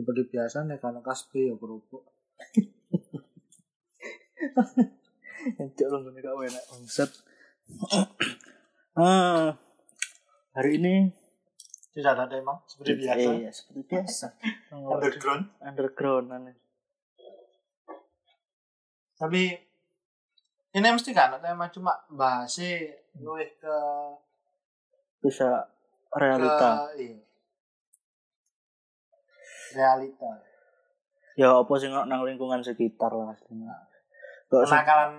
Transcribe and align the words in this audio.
seperti 0.00 0.22
biasa 0.26 0.64
nih 0.64 0.80
karena 0.80 1.04
kaspe 1.04 1.44
ya 1.44 1.54
kerupuk 1.54 2.00
Encok 5.60 5.86
lu 5.90 5.98
ngene 6.02 6.20
kok 6.20 6.36
enak 6.42 6.64
bangsat. 6.66 7.10
ah, 8.96 9.52
hari 10.52 10.72
ini 10.76 10.94
tidak 11.92 12.16
ada 12.16 12.34
emang 12.34 12.60
seperti 12.64 12.96
biasa 12.98 13.28
Iya, 13.36 13.50
seperti 13.52 13.80
biasa. 13.86 14.26
underground 14.72 15.44
Underground 15.60 16.26
aneh. 16.30 16.56
tapi 19.14 19.52
ini 20.70 20.88
mesti 20.88 21.12
kan 21.12 21.36
tema 21.36 21.68
cuma 21.68 21.92
bahasnya 22.08 22.88
luwih 23.20 23.52
ke 23.60 23.76
Bisa 25.20 25.68
realita. 26.10 26.88
ke 26.88 27.04
iya. 27.04 27.20
Realita. 29.74 30.30
Ya 31.38 31.56
apa 31.56 31.72
sih 31.78 31.88
nggak 31.88 32.06
nang 32.10 32.26
lingkungan 32.26 32.60
sekitar 32.60 33.10
lah 33.14 33.32
aslinya. 33.32 33.72
Gak 34.50 34.66
usah. 34.66 34.82
Kenakalan 34.82 35.12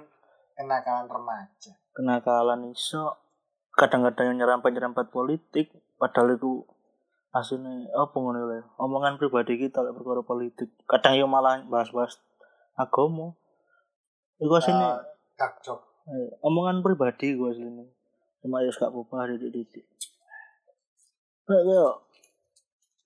kenakalan 0.54 1.08
remaja. 1.08 1.72
Kenakalan 1.96 2.62
iso 2.72 3.16
kadang-kadang 3.76 4.36
yang 4.36 4.46
nyerempet-nyerempet 4.46 5.10
politik 5.10 5.72
padahal 5.96 6.36
itu 6.36 6.68
aslinya 7.32 7.88
apa 7.96 8.12
ngono 8.12 8.44
lho 8.44 8.68
omongan 8.76 9.16
pribadi 9.16 9.56
kita 9.56 9.80
lek 9.82 9.96
perkara 9.96 10.22
politik. 10.22 10.70
Kadang 10.84 11.16
yo 11.16 11.26
malah 11.26 11.64
bahas-bahas 11.64 12.20
agama. 12.76 13.34
Iku 14.42 14.52
aslinya 14.58 15.00
Eh, 15.00 15.12
takjok 15.42 15.80
eh, 16.14 16.30
omongan 16.46 16.86
pribadi 16.86 17.34
gua 17.34 17.50
aslinya 17.50 17.90
cuma 18.42 18.62
ya 18.62 18.70
gak 18.74 18.90
apa-apa 18.90 19.38
didik-didik 19.38 19.86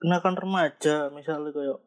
kenakan 0.05 0.37
remaja 0.37 1.09
misalnya 1.09 1.49
kayak 1.49 1.81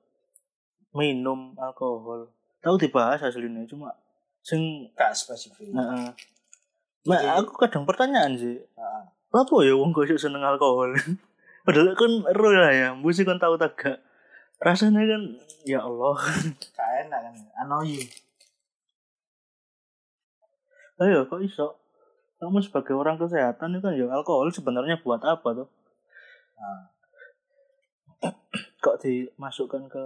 minum 0.90 1.54
alkohol 1.54 2.34
tahu 2.58 2.74
dibahas 2.74 3.22
aslinya 3.22 3.62
cuma 3.70 3.94
sing 4.42 4.90
gak 4.98 5.14
spesifik 5.14 5.70
Heeh. 5.70 6.10
Mak, 7.06 7.20
Jadi- 7.24 7.38
aku 7.40 7.52
kadang 7.56 7.86
pertanyaan 7.86 8.34
sih. 8.34 8.58
Heeh. 8.58 9.02
Apa 9.30 9.54
ya 9.64 9.72
wong 9.78 9.94
kok 9.94 10.08
seneng 10.18 10.42
alkohol? 10.42 10.92
Padahal 11.64 11.94
kan 11.94 12.12
ero 12.32 12.48
lah 12.52 12.72
ya, 12.72 12.88
mesti 12.96 13.22
kan 13.28 13.38
tahu 13.40 13.54
tak 13.60 13.76
gak. 13.76 13.98
Rasanya 14.58 15.04
kan 15.04 15.22
ya 15.64 15.84
Allah. 15.84 16.16
gak 16.76 16.90
enak 17.06 17.20
kan 17.22 17.34
annoying 17.64 18.08
Ayo 20.98 21.30
kok 21.30 21.38
iso? 21.46 21.78
Kamu 22.42 22.58
sebagai 22.58 22.98
orang 22.98 23.16
kesehatan 23.16 23.78
itu 23.78 23.82
kan 23.86 23.94
ya 23.94 24.10
alkohol 24.10 24.50
sebenarnya 24.50 24.98
buat 24.98 25.22
apa 25.22 25.48
tuh? 25.54 25.68
Nah. 26.58 26.97
Kok 28.78 28.96
dimasukkan 29.02 29.86
ke 29.90 30.04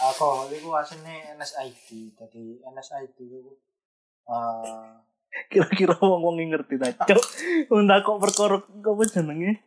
alkohol 0.00 0.48
itu 0.48 0.68
aslinya 0.72 1.36
NSID 1.36 2.16
jadi 2.16 2.44
NSID 2.64 3.16
itu 3.20 3.52
eh 4.28 4.90
kira-kira 5.48 5.96
wong-wong 5.96 6.36
yang 6.44 6.52
ngerti 6.52 6.76
ta, 6.76 6.92
Cok. 6.92 7.24
Entah 7.72 8.04
kok 8.04 8.20
perkara 8.20 8.60
apa 8.60 9.02
jenenge? 9.08 9.64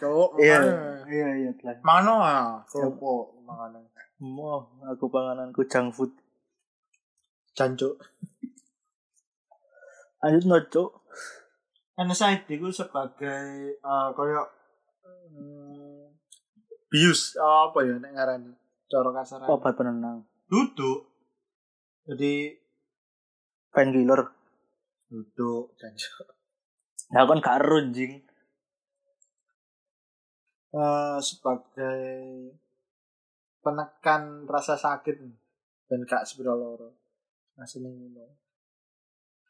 Cuk. 0.00 0.28
Iya, 0.40 0.58
iya 1.06 1.28
iya 1.46 1.50
telah. 1.54 1.78
Mana 1.86 2.14
ya? 2.26 2.38
Kerupuk 2.66 3.38
makanan. 3.46 3.86
Mau 4.18 4.66
aku 4.82 5.06
pangananku 5.12 5.62
junk 5.68 5.94
food. 5.94 6.12
Jancuk. 7.54 8.00
Lanjut 10.24 10.44
no, 10.48 10.56
Cok. 10.58 10.90
NSID 11.96 12.48
itu 12.50 12.68
sebagai 12.74 13.78
eh 13.78 14.08
koyo 14.16 14.42
hmm, 15.32 16.12
bius 16.88 17.34
apa 17.38 17.78
ya 17.82 17.96
nek 17.98 18.12
ngarani? 18.14 18.52
Cara 18.86 19.10
kasar 19.10 19.42
Obat 19.50 19.74
penenang. 19.74 20.22
duduk. 20.46 21.10
Jadi 22.06 22.54
Painkiller. 23.74 24.30
duduk 25.06 25.74
jancuk 25.78 26.34
Nah 27.14 27.22
kan 27.22 27.38
gak 27.38 27.62
ero, 27.62 27.78
jing. 27.94 28.18
Eh, 30.74 31.18
sebagai 31.22 32.10
penekan 33.62 34.46
rasa 34.50 34.74
sakit 34.74 35.16
dan 35.86 36.00
gak 36.06 36.26
sebera 36.26 36.54
loro 36.54 36.94
aslinya 37.56 37.88
ngono. 37.88 38.26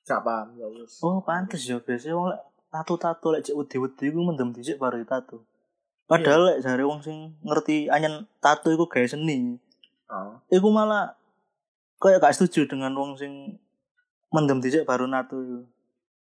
Gak 0.07 0.23
paham 0.23 0.55
ya 0.55 0.69
wis. 0.71 1.03
Oh, 1.03 1.19
pantes 1.25 1.67
ya 1.67 1.83
biasanya 1.83 2.39
tato-tato 2.71 3.33
lek 3.33 3.47
cek 3.47 3.57
wedi-wedi 3.57 4.05
iku 4.11 4.21
mendem 4.23 4.53
dhisik 4.53 4.77
baru 4.77 5.03
tato. 5.07 5.47
Padahal 6.07 6.55
lek 6.55 6.59
jare 6.63 6.83
wong 6.87 7.01
sing 7.03 7.35
ngerti 7.43 7.91
anyen 7.91 8.27
tato 8.39 8.71
iku 8.71 8.87
gawe 8.87 9.07
seni. 9.07 9.59
oh. 10.13 10.39
Iku 10.53 10.69
malah 10.71 11.19
kayak 11.99 12.23
gak 12.23 12.35
setuju 12.37 12.71
dengan 12.71 12.93
wong 12.95 13.17
sing 13.17 13.59
mendem 14.31 14.61
dhisik 14.63 14.87
baru 14.87 15.07
nato 15.09 15.39
iku. 15.41 15.61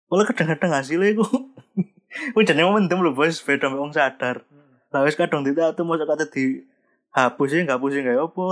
Malah 0.08 0.24
kadang-kadang 0.28 0.72
hasilnya 0.72 1.12
iku 1.12 1.26
Wih 2.34 2.44
jane 2.48 2.64
mendem 2.64 3.04
lho 3.04 3.12
bos 3.12 3.44
beda 3.44 3.68
wong 3.68 3.92
sadar. 3.92 4.44
Lah 4.88 5.04
wis 5.04 5.16
kadang 5.20 5.44
ditato 5.44 5.84
mosok 5.84 6.08
kate 6.16 6.26
di 6.32 6.44
hapus 7.12 7.52
ya 7.52 7.68
gak 7.68 7.80
pusing 7.80 8.04
kayak 8.04 8.24
apa. 8.24 8.44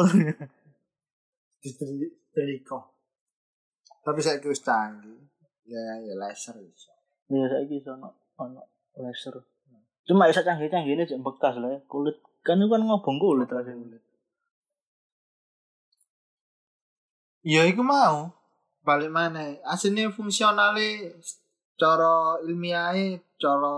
distri 1.64 2.12
Deliko. 2.36 2.92
Tapi 4.04 4.20
saya 4.20 4.36
wis 4.44 4.60
canggih. 4.60 5.24
Ya 5.66 5.80
ya 6.04 6.14
laser 6.14 6.54
bisa. 6.60 6.95
Ya 7.26 7.46
saiki 7.50 7.82
ono 7.90 8.14
ono 8.38 8.62
laser. 9.02 9.34
Cuma 10.06 10.30
iso 10.30 10.40
canggih-canggih 10.46 10.94
ini 10.94 11.08
jek 11.10 11.22
bekas 11.22 11.58
lah 11.58 11.70
ya. 11.74 11.80
Kulit 11.90 12.22
kan 12.46 12.62
itu 12.62 12.70
kan 12.70 12.82
ngobong 12.86 13.18
kulit 13.18 13.50
aslinya. 13.50 13.98
Ya 17.42 17.66
iku 17.66 17.82
mau. 17.82 18.30
Balik 18.86 19.10
mana? 19.10 19.58
Aslinya 19.66 20.14
fungsionalnya 20.14 21.18
cara 21.74 22.38
ilmiahnya, 22.46 23.18
cara 23.34 23.74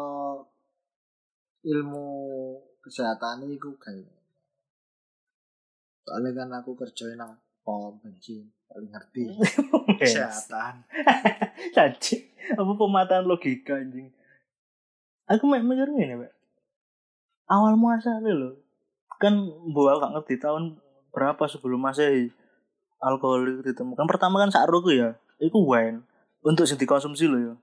ilmu 1.64 2.08
kesehatan 2.84 3.48
iku 3.48 3.72
kayak. 3.80 4.12
Soalnya 6.04 6.30
kan 6.36 6.48
aku 6.60 6.76
kerjain 6.76 7.16
nang 7.16 7.40
pom 7.68 8.00
bensin 8.00 8.48
paling 8.64 8.88
ngerti 8.88 9.28
kesehatan. 10.00 10.88
Caci. 11.76 12.16
Apa 12.56 12.72
pemataan 12.80 13.28
logika 13.28 13.76
anjing. 13.76 14.08
Aku 15.28 15.44
mek 15.44 15.60
mikir 15.60 15.92
ngene, 15.92 16.24
Pak. 16.24 16.32
Awal 17.52 17.76
muasalnya 17.76 18.32
lho. 18.32 18.56
Kan 19.20 19.52
mbok 19.68 20.00
gak 20.00 20.12
ngerti 20.16 20.40
tahun 20.40 20.80
berapa 21.12 21.44
sebelum 21.44 21.84
Masehi 21.84 22.32
alkohol 23.04 23.60
itu 23.60 23.60
ditemukan. 23.68 24.08
Pertama 24.08 24.40
kan 24.40 24.48
sak 24.48 24.64
roku 24.72 24.96
ya. 24.96 25.20
Iku 25.36 25.68
wine 25.68 26.08
untuk 26.40 26.64
sing 26.64 26.80
dikonsumsi 26.80 27.28
lho 27.28 27.52
ya. 27.52 27.54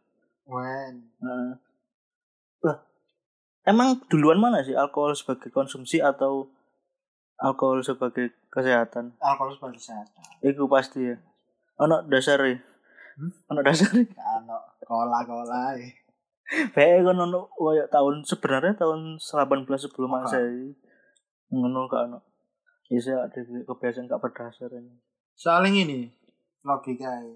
Wen. 0.46 1.10
Heeh. 1.18 1.54
Lah, 2.62 2.78
emang 3.66 4.06
duluan 4.06 4.38
mana 4.38 4.62
sih 4.62 4.78
alkohol 4.78 5.18
sebagai 5.18 5.50
konsumsi 5.50 5.98
atau 5.98 6.46
alkohol 7.40 7.84
sebagai 7.84 8.32
kesehatan? 8.48 9.16
Alkohol 9.20 9.56
sebagai 9.56 9.78
kesehatan. 9.80 10.24
Iku 10.42 10.68
pasti 10.68 11.12
ya. 11.12 11.18
Ono 11.82 12.08
dasare. 12.08 12.64
Hmm? 13.20 13.32
Ono 13.52 13.60
dasare. 13.64 14.08
Ano 14.16 14.56
kola-kola. 14.86 15.76
eh. 15.80 15.92
Bae 16.72 17.02
kan 17.02 17.18
ono 17.18 17.50
koyo 17.58 17.90
tahun 17.90 18.22
sebenarnya 18.22 18.78
tahun 18.78 19.18
18 19.18 19.66
sebelum 19.82 20.14
Oke. 20.14 20.22
Masehi. 20.30 20.66
Ngono 21.52 21.90
gak 21.90 22.06
ono. 22.12 22.20
Bisa 22.86 23.18
ada 23.18 23.40
kebiasaan 23.42 24.06
gak 24.06 24.22
berdasar 24.22 24.70
ini. 24.72 24.94
Soalnya 25.34 25.84
ini 25.84 26.08
logika 26.62 27.10
ya. 27.10 27.36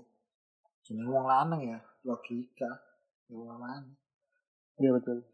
Jeneng 0.86 1.10
wong 1.10 1.26
lanang 1.26 1.62
ya, 1.62 1.80
logika. 2.06 2.70
Ya 3.28 3.34
wong 3.34 3.58
lanang. 3.58 3.98
Iya 4.80 4.94
betul. 4.96 5.26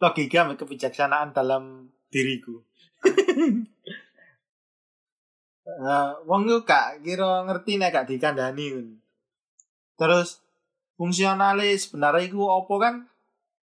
Logika 0.00 0.46
kebijaksanaan 0.54 1.34
dalam 1.34 1.90
diriku. 2.08 2.62
Eh, 5.66 6.10
wong 6.30 6.46
yo 6.46 6.62
gak 6.62 7.02
kira 7.02 7.42
ngerti 7.42 7.74
nek 7.74 7.90
gak 7.90 8.06
dikandani. 8.06 8.94
Terus 9.98 10.38
fungsionalnya 10.94 11.74
sebenarnya 11.74 12.30
iku 12.30 12.46
apa 12.54 12.74
kan 12.78 12.94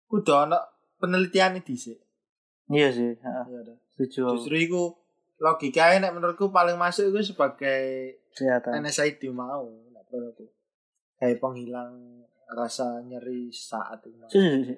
kudu 0.10 0.34
ana 0.34 0.58
penelitian 0.98 1.62
dhisik. 1.62 2.02
Iya 2.74 2.90
sih, 2.90 3.14
heeh. 3.14 3.46
Ya 3.46 3.60
udah. 3.62 3.78
Setuju. 3.94 4.22
Justru 4.34 4.56
iku 4.58 4.82
logikanya 5.38 6.10
nek 6.10 6.14
menurutku 6.18 6.50
paling 6.50 6.82
masuk 6.82 7.14
itu 7.14 7.36
sebagai 7.36 8.18
Kesehatan. 8.34 8.82
NSAID 8.82 9.30
mau 9.30 9.70
nek 9.94 10.10
menurutku. 10.10 10.50
Kayak 11.22 11.38
penghilang 11.38 12.26
rasa 12.50 13.06
nyeri 13.06 13.54
saat 13.54 14.02
itu. 14.02 14.18
mau. 14.18 14.30
Si, 14.34 14.42
si, 14.42 14.60
si. 14.66 14.76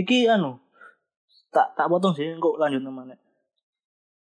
Iki 0.00 0.32
anu 0.32 0.56
tak 1.52 1.76
tak 1.76 1.92
potong 1.92 2.16
sih 2.16 2.32
kok 2.40 2.56
lanjut 2.56 2.80
namanya. 2.80 3.20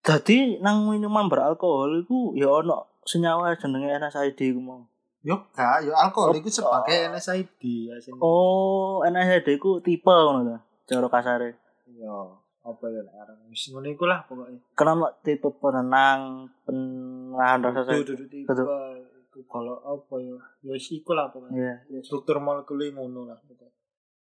Jadi 0.03 0.59
nang 0.59 0.83
minuman 0.91 1.31
beralkohol 1.31 2.03
itu 2.03 2.35
ya 2.35 2.51
ono 2.51 2.91
senyawa 3.07 3.55
jenenge 3.55 3.87
NSAID 4.03 4.35
iku 4.51 4.59
mau. 4.59 4.83
Yo 5.23 5.39
gak, 5.55 5.87
yo 5.87 5.95
alkohol 5.95 6.35
Oh, 6.35 6.39
itu 6.39 6.51
sebagai 6.51 7.07
NSAID 7.07 7.63
ya 7.87 7.95
sini. 8.03 8.19
Oh, 8.19 8.99
NSAID 9.07 9.47
iku 9.55 9.79
tipe 9.79 10.11
ngono 10.11 10.43
ta, 10.43 10.57
cara 10.87 11.07
kasare. 11.07 11.49
Yo. 11.87 12.39
apa 12.63 12.87
ya 12.87 13.03
nek 13.03 13.11
aran 13.19 13.35
wis 13.51 13.75
ngono 13.75 13.91
iku 13.91 14.07
lah 14.07 14.23
pokoknya 14.23 14.55
Kenapa 14.71 15.19
tipe 15.19 15.51
penenang, 15.59 16.47
penahan 16.63 17.59
rasa 17.59 17.83
sakit? 17.83 18.07
Dudu 18.07 18.25
tipe 18.31 18.55
iku 18.55 19.39
kalau 19.51 19.83
apa 19.83 20.15
ya 20.23 20.35
ya 20.63 20.71
wis 20.71 20.87
iku 20.95 21.11
lah 21.11 21.27
pokoknya 21.27 21.59
Iya, 21.59 21.73
iya. 21.91 21.99
struktur 21.99 22.39
molekule 22.39 22.87
ngono 22.95 23.27
lah. 23.27 23.35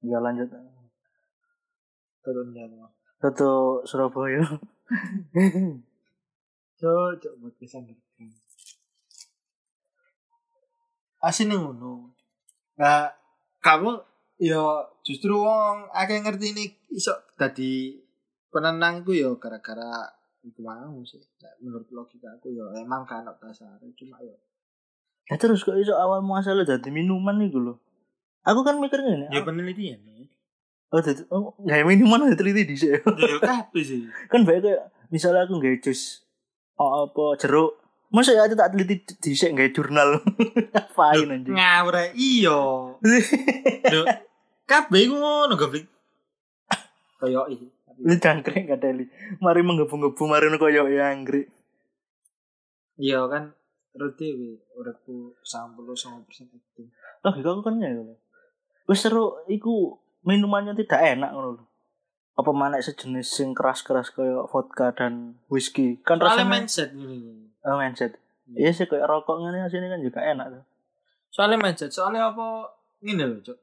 Ya 0.00 0.20
lanjut. 0.24 0.48
turun 2.24 2.56
jadwal 2.56 2.88
Tutu 3.24 3.80
Surabaya. 3.88 4.44
cocok 6.84 7.32
buat 7.40 7.54
kesan 7.56 7.88
asin 11.24 11.48
yang 11.48 11.64
ngono 11.64 12.12
nah 12.76 13.08
kamu 13.64 13.96
yo 14.42 14.84
justru 15.00 15.32
wong 15.32 15.88
akeh 15.96 16.20
ngerti 16.20 16.52
ini 16.52 16.64
iso 16.92 17.16
dadi 17.40 17.96
penenang 18.52 19.06
ku 19.06 19.16
yo 19.16 19.40
gara-gara 19.40 20.04
iku 20.44 20.60
mau 20.60 21.00
sih 21.08 21.22
menurut 21.64 21.88
logika 21.88 22.28
aku 22.36 22.52
yo 22.52 22.68
emang 22.76 23.08
kan 23.08 23.24
dasar 23.40 23.80
cuma 23.96 24.20
yo 24.20 24.36
Ya 25.24 25.40
terus 25.40 25.64
kok 25.64 25.80
iso 25.80 25.96
awal 25.96 26.20
muasal 26.20 26.60
jadi 26.68 26.84
minuman 26.92 27.40
iku 27.48 27.56
lho. 27.56 27.80
Aku 28.44 28.60
kan 28.60 28.76
mikir 28.76 29.00
ngene. 29.00 29.32
ya 29.32 29.40
penelitian 29.40 30.04
Oh, 30.92 31.00
dadi 31.02 31.22
oh, 31.32 31.56
gawe 31.62 31.82
minuman 31.86 32.28
udah 32.28 32.38
teliti 32.38 32.68
dhisik. 32.68 33.02
ya 33.02 33.38
kabeh 33.42 33.82
sih 33.82 34.06
kan 34.30 34.46
baik 34.46 34.62
kayak 34.62 34.82
misalnya 35.10 35.48
aku 35.48 35.58
gawe 35.58 35.76
jus 35.80 36.22
oh, 36.78 37.08
apa 37.08 37.40
jeruk. 37.40 37.80
Masa 38.14 38.30
ya 38.30 38.46
aku 38.46 38.54
tak 38.54 38.76
teliti 38.76 39.02
dhisik 39.18 39.56
gawe 39.56 39.70
jurnal. 39.74 40.22
Apain 40.78 41.28
anjing. 41.30 41.54
ngawur 41.56 41.98
ae. 41.98 42.14
iya 42.14 42.58
Lho, 43.92 44.02
kabeh 44.68 45.00
iku 45.08 45.14
ngono 45.18 45.54
goblok 45.58 45.94
koyo 47.24 47.48
iki 47.48 47.66
Lu 47.94 48.14
jangkrik 48.18 48.66
gak 48.66 48.82
teli. 48.82 49.06
Mari 49.38 49.62
menggebu-gebu 49.62 50.22
mari 50.26 50.50
nu 50.50 50.58
koyo 50.58 50.90
ya 50.90 51.14
anggrik. 51.14 51.46
iya 52.98 53.26
kan 53.26 53.54
Roti 53.94 54.34
wi 54.34 54.50
uripku 54.74 55.38
99% 55.46 56.26
aktif. 56.50 56.90
Logika 57.22 57.48
aku 57.54 57.62
kan 57.62 57.78
ya. 57.78 57.94
Wis 58.90 58.98
seru 59.06 59.38
iku 59.46 59.94
minumannya 60.24 60.72
tidak 60.74 61.00
enak 61.00 61.30
ngono 61.30 61.48
lho. 61.60 61.64
Apa 62.34 62.50
mana 62.50 62.82
sejenis 62.82 63.30
sing 63.30 63.54
keras-keras 63.54 64.10
kayak 64.10 64.50
vodka 64.50 64.90
dan 64.90 65.38
whisky. 65.46 66.02
Kan 66.02 66.18
rasanya 66.18 66.50
mindset 66.50 66.90
ini. 66.90 67.46
oh, 67.62 67.78
mindset. 67.78 68.18
Iya 68.50 68.74
sih 68.74 68.90
kayak 68.90 69.06
rokok 69.06 69.40
ngene 69.40 69.70
sini 69.70 69.86
kan 69.86 70.00
juga 70.02 70.20
enak 70.20 70.46
tuh. 70.50 70.64
Soalnya 71.30 71.58
mindset, 71.62 71.94
soalnya 71.94 72.34
apa 72.34 72.74
ngene 73.04 73.24
lho, 73.30 73.38
Cuk. 73.44 73.58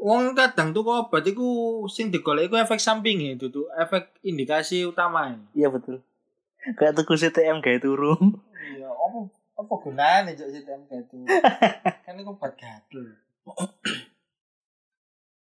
Wong 0.00 0.32
kadang 0.32 0.72
tuh 0.72 0.80
kok 0.80 1.12
obat 1.12 1.24
iku 1.28 1.84
sing 1.84 2.08
digolek 2.08 2.48
iku 2.48 2.56
efek 2.56 2.80
sampinge 2.80 3.36
itu 3.36 3.52
tuh 3.52 3.68
efek 3.76 4.16
indikasi 4.24 4.88
utama. 4.88 5.36
Iya 5.52 5.68
betul. 5.68 6.00
Kayak 6.76 7.00
tuku 7.00 7.16
CTM 7.16 7.60
kayak 7.60 7.84
turu. 7.84 8.16
Iya, 8.76 8.88
apa 8.88 9.18
apa 9.60 9.74
gunane 9.76 10.32
Cuk 10.36 10.48
sistem 10.52 10.84
kayak 10.88 11.04
itu? 11.08 11.16
kan 12.04 12.16
iku 12.16 12.32
obat 12.32 12.56
gatel. 12.56 13.12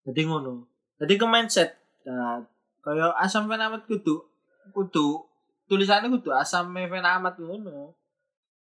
Jadi 0.09 0.21
ngono. 0.25 0.65
Jadi 0.99 1.13
ke 1.15 1.25
mindset. 1.29 1.69
Nah, 2.07 2.41
kayak 2.81 3.13
asam 3.21 3.45
fenamat 3.45 3.85
kudu 3.85 4.25
kudu 4.73 5.21
tulisannya 5.69 6.09
kudu 6.09 6.33
asam 6.33 6.73
fenamat 6.73 7.37
ngono. 7.37 7.93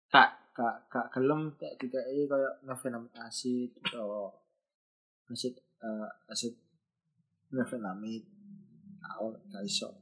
Kak 0.09 0.57
kak 0.57 0.89
kak 0.89 1.13
gelem 1.13 1.53
kayak 1.61 1.77
dikai 1.77 2.25
kayak 2.25 2.55
mefenamat 2.65 3.13
asid 3.29 3.69
atau 3.85 4.33
asid 5.29 5.53
eh, 5.85 6.09
asid 6.33 6.57
mefenamid. 7.53 8.25
Aku 9.07 9.37
gak 9.53 9.63
iso. 9.63 9.93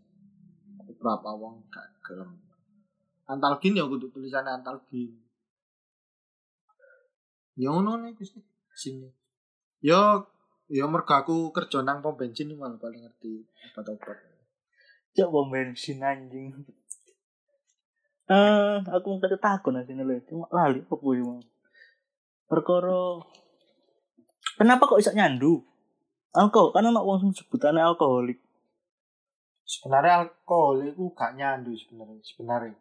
Beberapa 0.87 1.35
wong 1.37 1.67
gak 1.69 1.99
gelem. 2.01 2.41
Antalgin 3.27 3.77
ya 3.77 3.85
kudu 3.85 4.09
tulisannya 4.13 4.61
antalgin. 4.61 5.19
Ya 7.59 7.71
ngono 7.71 8.03
nih 8.03 8.15
Gusti. 8.15 8.54
Sini. 8.75 9.09
Yo 9.81 10.29
yo 10.69 10.85
mergo 10.91 11.15
aku 11.15 11.55
kerja 11.55 11.81
nang 11.81 12.03
pom 12.03 12.19
bensin 12.19 12.53
malah 12.59 12.77
paling 12.77 13.07
ngerti 13.07 13.47
obat-obat. 13.73 14.19
Cok 15.15 15.29
bom 15.31 15.49
bensin 15.49 16.03
anjing. 16.03 16.51
Eh, 18.25 18.77
aku 18.89 19.21
mau 19.21 19.21
takut 19.21 19.77
nanti 19.77 19.93
nih 19.93 20.21
Cuma 20.25 20.49
lali 20.49 20.81
apa 20.81 20.97
mau. 20.97 21.45
Perkara 22.49 23.21
Kenapa 24.55 24.87
kok 24.87 25.03
bisa 25.03 25.11
nyandu? 25.11 25.67
Alkohol, 26.35 26.71
karena 26.75 26.95
nak 26.95 27.07
wong 27.07 27.19
sing 27.23 27.31
sebutannya 27.35 27.83
alkoholik. 27.83 28.39
Sebenarnya 29.67 30.27
alkohol 30.27 30.87
itu 30.87 31.11
gak 31.15 31.35
nyandu 31.39 31.75
sebenarnya 31.75 32.23
sebenarnya. 32.23 32.79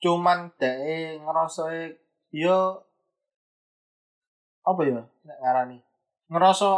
Cuman 0.00 0.50
dhek 0.58 1.22
ngerasa 1.22 1.94
yo 2.34 2.89
apa 4.62 4.80
ya 4.82 5.00
nek 5.00 5.36
ngarani 5.38 5.78
ngerasa 6.26 6.70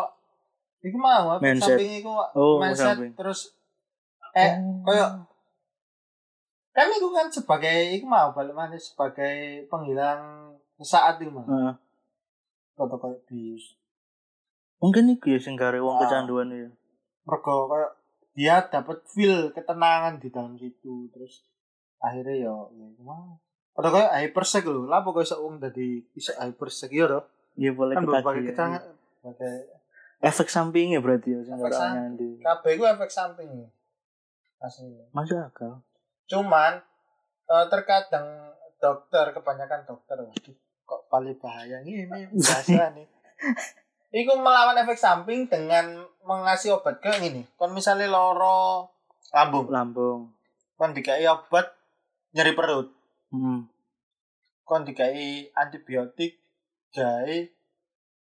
iku 0.81 0.97
mau 0.97 1.39
Mindset. 1.39 1.75
samping 1.75 1.91
iku 1.99 2.11
Oh, 2.33 2.57
mindset 2.59 2.95
samping. 2.95 3.13
terus 3.15 3.55
eh 4.33 4.53
koyo 4.83 5.07
kan 6.73 6.89
itu 6.89 7.05
kan 7.07 7.29
sebagai 7.29 7.77
iku 7.93 8.07
mau 8.07 8.33
balik 8.33 8.53
mana 8.53 8.75
sebagai 8.75 9.67
penghilang 9.67 10.53
saat 10.79 11.21
itu 11.21 11.29
mah 11.29 11.45
Heeh. 11.45 11.75
foto 12.75 12.97
kayak 12.97 13.21
bius 13.25 13.77
mungkin 14.79 15.13
iki 15.13 15.37
ya 15.37 15.39
sing 15.39 15.55
gare 15.55 15.79
wong 15.79 15.95
Ah. 15.95 16.03
kecanduan 16.03 16.49
ya. 16.49 16.67
mergo 17.23 17.69
kayak 17.69 17.93
dia 18.33 18.57
dapat 18.65 19.05
feel 19.07 19.53
ketenangan 19.53 20.17
di 20.17 20.27
dalam 20.27 20.57
situ 20.57 21.07
terus 21.09 21.45
akhirnya 21.99 22.49
ya 22.49 22.55
ya 22.73 22.87
iku 22.89 23.03
mau 23.05 23.37
atau 23.73 23.91
kayak 23.91 24.11
hypersek 24.19 24.65
lho 24.65 24.85
lah 24.85 25.01
pokoknya 25.01 25.29
iso 25.29 25.37
wong 25.39 25.55
dadi 25.59 26.01
iso 26.13 26.33
hypersek 26.35 26.91
ya 26.91 27.05
toh 27.07 27.25
Iya 27.55 27.71
boleh 27.73 27.95
kan 27.95 28.03
ya. 28.03 28.09
ketangan 28.49 28.83
berbagai 29.21 29.53
Efek 30.23 30.49
sampingnya 30.49 30.99
berarti 30.99 31.29
ya 31.31 31.41
sing 31.43 31.55
Efek 31.55 31.67
ora 31.67 31.77
samping. 31.77 32.39
kabeh 32.39 32.71
iku 32.73 32.85
efek 32.87 33.11
samping 33.11 33.49
aslinya 34.57 35.05
Masuk 35.11 35.35
akal. 35.37 35.83
cuman 36.25 36.79
eh, 37.45 37.67
terkadang 37.67 38.27
dokter 38.79 39.31
kebanyakan 39.31 39.83
dokter 39.85 40.17
kok 40.83 41.01
paling 41.09 41.35
bahaya 41.37 41.79
ini 41.81 42.07
biasa 42.31 42.93
nih 42.93 43.07
Iku 44.13 44.37
melawan 44.37 44.77
efek 44.77 44.95
samping 44.95 45.49
dengan 45.49 45.89
mengasih 46.23 46.77
obat 46.77 47.01
ke 47.01 47.09
ini. 47.23 47.49
Kon 47.57 47.73
misalnya 47.73 48.07
loro 48.07 48.93
lambung, 49.33 49.67
Lambung. 49.67 50.29
kon 50.75 50.93
dikai 50.93 51.25
obat 51.25 51.73
nyeri 52.31 52.53
perut, 52.53 52.93
Hmm. 53.31 53.65
kon 54.63 54.85
dikai 54.85 55.49
antibiotik 55.51 56.42
gawe 56.93 57.37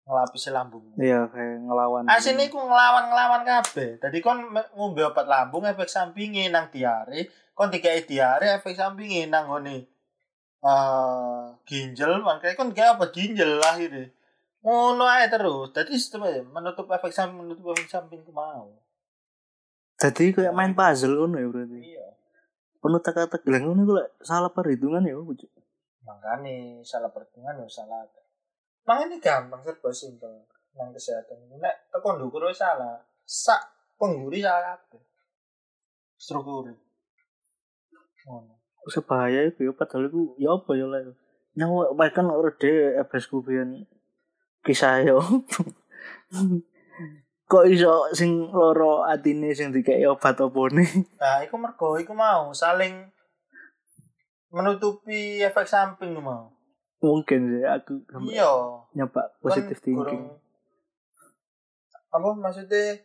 ngelapisi 0.06 0.54
lambung. 0.54 0.94
Iya 0.94 1.26
kayak 1.26 1.66
ngelawan. 1.66 2.06
Asine 2.06 2.46
iku 2.46 2.62
ngelawan-ngelawan 2.62 3.42
kabeh. 3.42 3.98
Dadi 3.98 4.18
kon 4.22 4.54
ngombe 4.78 5.02
obat 5.02 5.26
lambung 5.26 5.66
efek 5.66 5.90
sampinge 5.90 6.46
nang 6.46 6.70
diare, 6.70 7.26
kon 7.58 7.74
dikai 7.74 8.06
diare 8.06 8.62
efek 8.62 8.78
sampinge 8.78 9.26
nang 9.26 9.50
ngene 9.50 9.90
eh 10.66 11.42
ginjal, 11.66 12.22
makanya 12.22 12.54
kon 12.54 12.70
dikai 12.70 12.94
obat 12.94 13.10
ginjal 13.10 13.58
lah 13.58 13.74
ini. 13.82 14.06
Ngono 14.62 15.06
ae 15.10 15.26
terus. 15.26 15.74
Dadi 15.74 15.98
sistemnya 15.98 16.42
menutup 16.42 16.86
efek 16.86 17.10
samping, 17.10 17.42
menutup 17.42 17.74
efek 17.74 17.90
samping 17.90 18.22
ku 18.22 18.30
mau. 18.30 18.70
Jadi 19.98 20.30
kayak 20.30 20.54
main 20.54 20.70
puzzle 20.70 21.18
ngono 21.18 21.38
ya 21.42 21.48
berarti. 21.50 21.78
Iya. 21.82 22.06
Penuh 22.78 23.02
teka-teki 23.02 23.48
lah 23.50 23.58
ngono 23.58 23.80
iku 23.82 23.94
salah 24.22 24.54
perhitungan 24.54 25.02
ya. 25.02 25.18
Makanya 26.06 26.86
salah 26.86 27.10
perhitungan 27.10 27.58
ya 27.58 27.66
salah. 27.66 28.06
Makanya 28.86 29.18
gampang 29.18 29.60
serba 29.66 29.90
simpel 29.90 30.46
nang 30.78 30.94
kesehatan. 30.94 31.58
Nek 31.58 31.90
teko 31.90 32.16
ndukur 32.16 32.46
wis 32.46 32.62
salah. 32.62 33.02
Sak 33.26 33.58
pengguri 33.98 34.40
salah 34.40 34.78
kabeh. 34.78 35.02
Struktur. 36.16 36.72
Ngono. 38.26 38.54
sebahaya 38.86 39.50
itu 39.50 39.66
ya 39.66 39.74
padahal 39.74 40.06
itu 40.06 40.38
ya 40.38 40.54
apa 40.54 40.70
ya 40.78 40.86
lah 40.86 41.02
nyawa 41.58 41.90
bahkan 41.98 42.30
ora 42.30 42.54
de 42.54 42.94
ebesku 43.02 43.42
biyen 43.42 43.82
kisah 44.62 45.02
yo 45.02 45.18
kok 47.50 47.66
iso 47.66 48.06
sing 48.14 48.50
loro 48.50 49.02
atine 49.02 49.50
sing 49.54 49.74
dikei 49.74 50.06
obat 50.06 50.38
opone 50.38 50.86
Nah, 51.18 51.42
iku 51.42 51.58
mergo 51.58 51.98
iku 51.98 52.14
mau 52.14 52.54
saling 52.54 53.10
menutupi 54.50 55.42
efek 55.42 55.68
samping 55.68 56.16
mau. 56.16 56.55
Mungkin 56.98 57.40
sih 57.50 57.62
aku 57.62 57.94
Iya. 58.26 58.50
nyoba 58.92 59.22
Kan 59.26 59.40
positive 59.40 59.80
thinking 59.80 60.24
kurang- 60.26 60.44
Apa 62.08 62.28
maksudnya? 62.32 62.96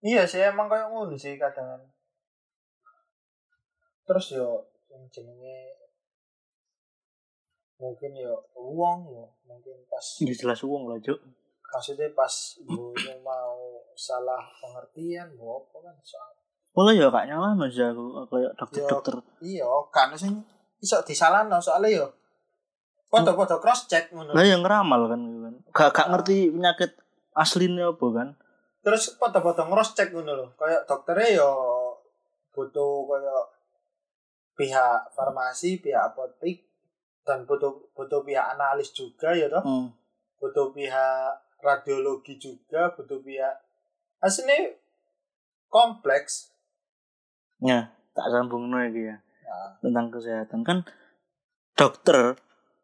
Iya 0.00 0.22
sih 0.24 0.40
emang 0.40 0.66
kayak 0.66 0.88
ngono 0.88 1.12
sih 1.12 1.36
kadang. 1.36 1.82
Terus 4.02 4.32
yo 4.32 4.64
yang 4.88 5.04
jenenge 5.08 5.76
mungkin 7.76 8.10
yo 8.12 8.34
uang 8.56 9.00
yo 9.06 9.24
mungkin 9.44 9.76
pas 9.86 10.02
ya 10.18 10.32
jelas 10.32 10.58
uang 10.64 10.88
lah 10.88 10.98
cuk 10.98 11.14
maksudnya 11.68 12.10
pas 12.10 12.32
ibunya 12.58 13.14
mau 13.20 13.54
salah 13.94 14.42
pengertian 14.58 15.30
mau 15.36 15.62
apa 15.62 15.78
kan 15.84 15.96
soal 16.02 16.32
Pola 16.74 16.90
ya 16.90 17.06
kak 17.06 17.26
nyala 17.26 17.54
sih 17.66 17.82
aku 17.82 18.26
kayak 18.26 18.50
dokter-dokter. 18.56 19.14
iya 19.38 19.62
kan 19.94 20.10
sing 20.14 20.42
iso 20.78 21.02
disalahno 21.02 21.58
soalnya 21.58 22.02
yo 22.02 22.06
foto-foto 23.08 23.56
cross 23.58 23.88
check 23.88 24.12
ngono 24.12 24.36
Lah 24.36 24.44
yang 24.44 24.60
ngeramal 24.60 25.08
kan 25.08 25.20
gitu 25.24 25.38
kan. 25.40 25.54
Gak 25.72 25.90
gak 25.96 26.08
ngerti 26.12 26.52
penyakit 26.52 26.90
aslinya 27.32 27.88
apa 27.90 28.06
kan. 28.12 28.28
terus 28.78 29.18
foto-foto 29.18 29.66
cross 29.68 29.92
check 29.92 30.14
ngono 30.14 30.32
lho 30.34 30.46
kayak 30.54 30.86
dokternya 30.86 31.42
yo 31.42 31.50
butuh 32.54 33.04
kayak 33.04 33.44
pihak 34.54 35.10
farmasi 35.12 35.78
pihak 35.78 36.02
apotek 36.08 36.62
dan 37.22 37.44
butuh 37.44 37.74
butuh 37.92 38.22
pihak 38.22 38.56
analis 38.56 38.90
juga 38.90 39.34
ya 39.34 39.46
toh 39.46 39.60
Hmm. 39.62 39.88
butuh 40.40 40.72
pihak 40.72 41.30
radiologi 41.60 42.38
juga 42.38 42.90
butuh 42.94 43.18
pihak 43.20 43.54
aslinya 44.18 44.72
kompleks 45.68 46.54
Ya, 47.58 47.90
tak 48.14 48.30
sambung 48.30 48.70
iki 48.70 49.10
ya. 49.10 49.18
Tentang 49.80 50.06
kesehatan 50.12 50.60
kan 50.66 50.78
dokter 51.78 52.36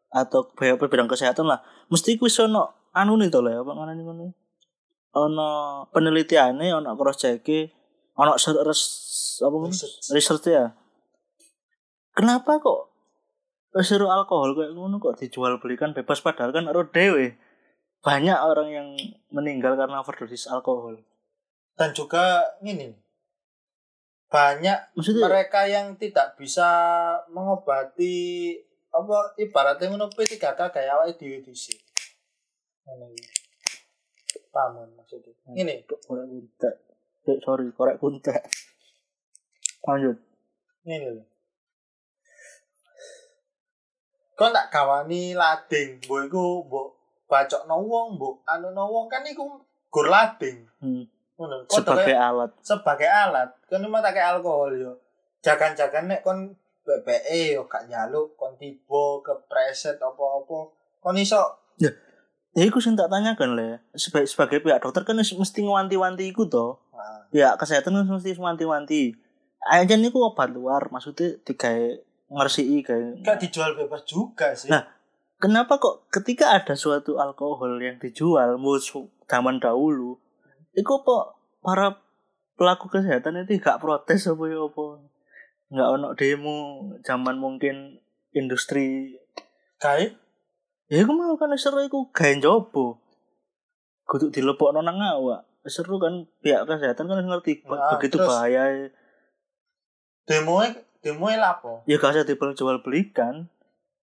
atau 0.09 0.47
bidang 0.55 1.11
kesehatan 1.11 1.43
lah 1.51 1.59
mesti 1.91 2.15
kuwi 2.15 2.31
ono 2.47 2.89
anu 2.95 3.19
nih 3.19 3.27
to 3.27 3.43
lah 3.43 3.59
apa 3.59 3.71
ngarani 3.75 4.01
ngono. 4.03 4.25
Ono 5.15 5.49
penelitiannya, 5.95 6.75
ono 6.75 6.95
cross 6.99 7.19
check 7.23 7.47
ono 8.15 8.39
ser- 8.39 8.63
res- 8.63 9.39
apa? 9.43 9.55
Research. 9.67 10.11
research 10.15 10.47
ya. 10.47 10.71
Kenapa 12.15 12.63
kok 12.63 12.95
seru 13.83 14.07
alkohol 14.07 14.55
kayak 14.55 14.71
ngono 14.71 15.03
kok 15.03 15.19
dijual 15.19 15.59
belikan 15.59 15.91
bebas 15.91 16.23
padahal 16.23 16.55
kan 16.55 16.71
ero 16.71 16.87
dewe 16.87 17.35
banyak 17.99 18.37
orang 18.39 18.69
yang 18.71 18.87
meninggal 19.35 19.75
karena 19.75 19.99
overdosis 19.99 20.47
alkohol. 20.47 21.03
dan 21.75 21.91
juga 21.91 22.39
ini 22.63 22.95
banyak 24.25 24.79
Maksudnya 24.97 25.29
mereka 25.29 25.69
yang 25.69 25.95
tidak 25.95 26.35
bisa 26.35 26.67
mengobati 27.29 28.57
apa 28.95 29.35
ibaratnya 29.35 29.91
ngono 29.91 30.07
P3K 30.07 30.59
kayak 30.71 30.93
awake 30.95 31.19
dhewe 31.19 31.43
dhisik. 31.43 31.77
Ngono 32.87 33.11
iki. 33.11 33.27
Paham 34.49 34.87
maksudnya. 34.95 35.35
Ini 35.51 35.83
korek 35.83 36.25
kuntek. 36.31 36.75
Eh, 37.27 37.37
sorry, 37.43 37.67
korek 37.75 37.99
kuntek. 37.99 38.39
Lanjut. 39.85 40.17
ini 40.85 41.17
lho. 41.17 41.23
Kau 44.35 44.51
tak 44.51 44.67
kawani 44.67 45.31
lading, 45.31 46.03
mbok 46.05 46.21
iku 46.27 46.43
mbok 46.67 46.87
bacokno 47.25 47.79
wong, 47.81 48.19
mbok 48.19 48.43
anu 48.45 48.69
wong 48.75 49.07
kan 49.07 49.23
iku 49.25 49.63
gur 49.89 50.07
lading. 50.11 50.67
Hmm. 50.83 51.07
Ngono. 51.35 51.67
Kok 51.67 51.83
Sebagai 51.83 52.15
alat. 52.15 52.51
sebagai 52.63 53.09
alat 53.09 53.49
kan 53.67 53.79
cuma 53.79 53.99
kayak 53.99 54.39
alkohol 54.39 54.71
yo 54.71 54.91
jagan-jagan 55.39 56.07
nek 56.07 56.23
kon 56.23 56.55
BPE 56.81 57.57
yo 57.57 57.65
gak 57.65 57.85
nyaluk 57.85 58.37
kon 58.37 58.55
tiba 58.55 59.03
kepreset 59.19 59.97
apa-apa 59.97 60.71
kon 60.99 61.17
iso 61.17 61.41
Ya 62.55 62.63
iku 62.63 62.79
sing 62.79 62.95
tak 62.95 63.11
tanyakan 63.11 63.59
le. 63.59 63.83
Sebagai, 63.99 64.31
sebagai 64.31 64.63
pihak 64.63 64.79
dokter 64.79 65.03
kan 65.03 65.19
mesti 65.19 65.59
ngewanti-wanti 65.59 66.23
iku 66.23 66.47
to. 66.47 66.79
nah, 66.95 67.27
Pihak 67.27 67.59
kesehatan 67.59 67.91
kan 67.91 68.07
mesti 68.07 68.31
ngewanti-wanti. 68.31 69.11
Aja 69.67 69.99
niku 69.99 70.23
obat 70.23 70.55
luar 70.55 70.87
maksudnya 70.87 71.35
digawe 71.43 71.99
ngersiki 72.31 72.79
gawe. 72.79 73.07
gak 73.27 73.43
dijual 73.43 73.75
bebas 73.75 74.07
juga 74.07 74.55
sih 74.55 74.71
Nah. 74.71 74.87
Kenapa 75.35 75.75
kok 75.75 76.07
ketika 76.07 76.55
ada 76.55 76.79
suatu 76.79 77.19
alkohol 77.19 77.75
yang 77.75 77.99
dijual 77.99 78.55
musuh 78.55 79.03
zaman 79.27 79.59
dahulu, 79.59 80.15
itu 80.75 80.83
kok 80.85 81.25
para 81.59 81.97
pelaku 82.55 82.87
kesehatan 82.87 83.43
itu 83.43 83.57
gak 83.57 83.79
protes 83.79 84.27
apa 84.27 84.43
ya 84.45 84.59
apa? 84.61 84.83
Nggak 85.71 85.89
ono 85.97 86.07
demo 86.13 86.57
zaman 87.01 87.35
mungkin 87.35 87.97
industri 88.31 89.17
kae 89.75 90.13
ya 90.85 91.01
aku 91.01 91.11
mau 91.11 91.33
kan 91.35 91.51
seru 91.55 91.81
iku 91.81 92.11
gawe 92.11 92.31
njobo. 92.35 92.99
Kudu 94.05 94.29
dilepokno 94.29 94.79
nang 94.79 95.01
awak. 95.01 95.47
Seru 95.65 95.97
kan 95.97 96.29
pihak 96.39 96.69
kesehatan 96.69 97.09
kan 97.09 97.25
ngerti 97.25 97.65
Nah, 97.65 97.97
begitu 97.97 98.21
terus- 98.21 98.29
bahaya. 98.29 98.91
demo 100.25 100.61
demo 101.01 101.29
lapo 101.29 101.85
Ya 101.85 102.01
gak 102.01 102.17
usah 102.17 102.25
dijual 102.25 102.81
belikan 102.81 103.45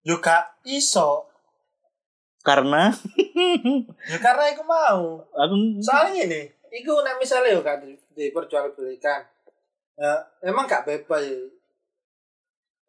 yo 0.02 0.18
gak 0.18 0.58
iso 0.66 1.26
karena 2.42 2.90
yo 4.10 4.18
karena 4.18 4.44
iku 4.50 4.62
mau 4.62 5.22
aku 5.30 5.54
soalnya 5.78 6.26
ini 6.26 6.42
iku 6.72 7.04
nek 7.04 7.20
misalnya 7.20 7.52
yo 7.52 7.60
gak 7.60 7.84
di- 7.84 8.00
diperjualbelikan. 8.16 9.22
Ya 10.00 10.12
emang 10.48 10.66
gak 10.66 10.88
bebas 10.88 11.28
ya. 11.28 11.40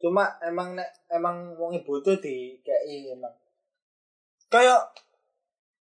cuma 0.02 0.34
emang 0.42 0.74
nek 0.74 0.90
emang 1.06 1.54
wong 1.54 1.78
butuh 1.86 2.18
di 2.18 2.58
KI 2.62 3.14
emang. 3.14 3.30
Kayak 4.50 4.90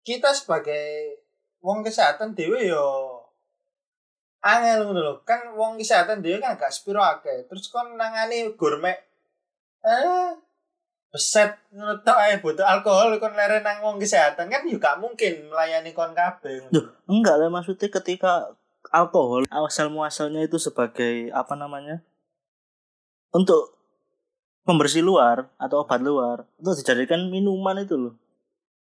kita 0.04 0.33
sebagai 0.37 1.16
wong 1.64 1.80
kesehatan 1.80 2.37
dewe 2.37 2.69
yo 2.69 3.16
angel 4.40 4.88
ngono 4.88 5.21
kan 5.25 5.52
wong 5.52 5.76
kesehatan 5.80 6.21
dewe 6.25 6.40
kan 6.40 6.57
gak 6.57 6.73
sepiro 6.73 7.00
akeh. 7.00 7.49
Terus 7.49 7.69
kon 7.73 7.97
nangani 7.97 8.52
gourmet. 8.57 8.97
Eh 9.80 10.37
beset 11.11 11.59
ngono 11.75 11.99
tok 12.07 12.19
ae 12.23 12.38
butuh 12.38 12.62
alkohol 12.62 13.19
kon 13.19 13.35
leren 13.35 13.67
nang 13.67 13.83
wong 13.83 13.99
kesehatan 13.99 14.47
kan 14.47 14.62
gak 14.62 14.97
mungkin 15.02 15.50
melayani 15.50 15.90
kon 15.90 16.14
kabeh 16.14 16.71
Duh, 16.71 16.87
enggak 17.11 17.35
lah 17.38 17.50
maksudnya 17.50 17.90
ketika 17.90 18.55
alkohol 18.95 19.45
asal 19.50 19.90
muasalnya 19.90 20.47
itu 20.47 20.57
sebagai 20.57 21.35
apa 21.35 21.59
namanya 21.59 21.99
untuk 23.35 23.75
pembersih 24.62 25.02
luar 25.02 25.50
atau 25.59 25.83
obat 25.83 25.99
luar 25.99 26.47
itu 26.62 26.71
dijadikan 26.79 27.26
minuman 27.26 27.83
itu 27.83 27.99
loh 27.99 28.14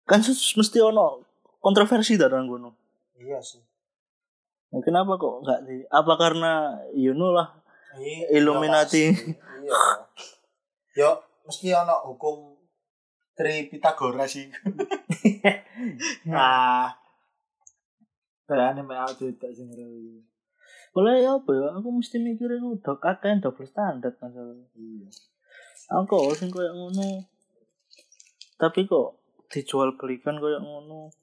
kan 0.04 0.20
sus- 0.20 0.56
mesti 0.60 0.84
ono 0.84 1.24
kontroversi 1.64 2.20
dalam 2.20 2.44
gunung 2.44 2.76
iya 3.16 3.40
sih 3.40 3.64
nah, 4.76 4.84
kenapa 4.84 5.16
kok 5.16 5.48
enggak 5.48 5.60
sih 5.64 5.80
apa 5.88 6.14
karena 6.20 6.52
you 6.92 7.16
know 7.16 7.32
lah 7.32 7.56
Iya, 7.98 8.30
Illuminati. 8.38 9.10
pasti. 9.10 9.34
Iya. 9.66 9.74
Yo, 10.94 11.10
mesti 11.48 11.72
ono 11.72 11.96
hukum 12.12 12.54
Tri 13.38 13.70
Pitagoras 13.72 14.34
sih. 14.34 14.50
nah. 16.34 16.90
Kayaknya 18.48 18.82
mek 18.84 19.00
aku 19.04 19.32
tak 19.36 19.52
sing 19.52 19.68
ngerewi. 19.72 20.24
boleh 20.96 21.22
ya 21.22 21.38
apa 21.38 21.52
ya 21.54 21.78
aku 21.78 21.94
mesti 21.94 22.18
mikir 22.18 22.58
itu 22.58 22.82
dok 22.82 23.06
akeh 23.06 23.38
double 23.38 23.70
standar 23.70 24.18
masalah 24.18 24.58
Iya. 24.74 25.06
alkohol 25.94 26.34
sing 26.34 26.50
koyo 26.50 26.74
ngono 26.74 27.22
tapi 28.58 28.90
kok 28.90 29.22
dijual 29.54 29.94
belikan 29.94 30.42
koyo 30.42 30.58
ngono 30.58 31.14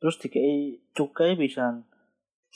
terus 0.00 0.16
dikei 0.16 0.80
cukai 0.96 1.36
pisan 1.36 1.84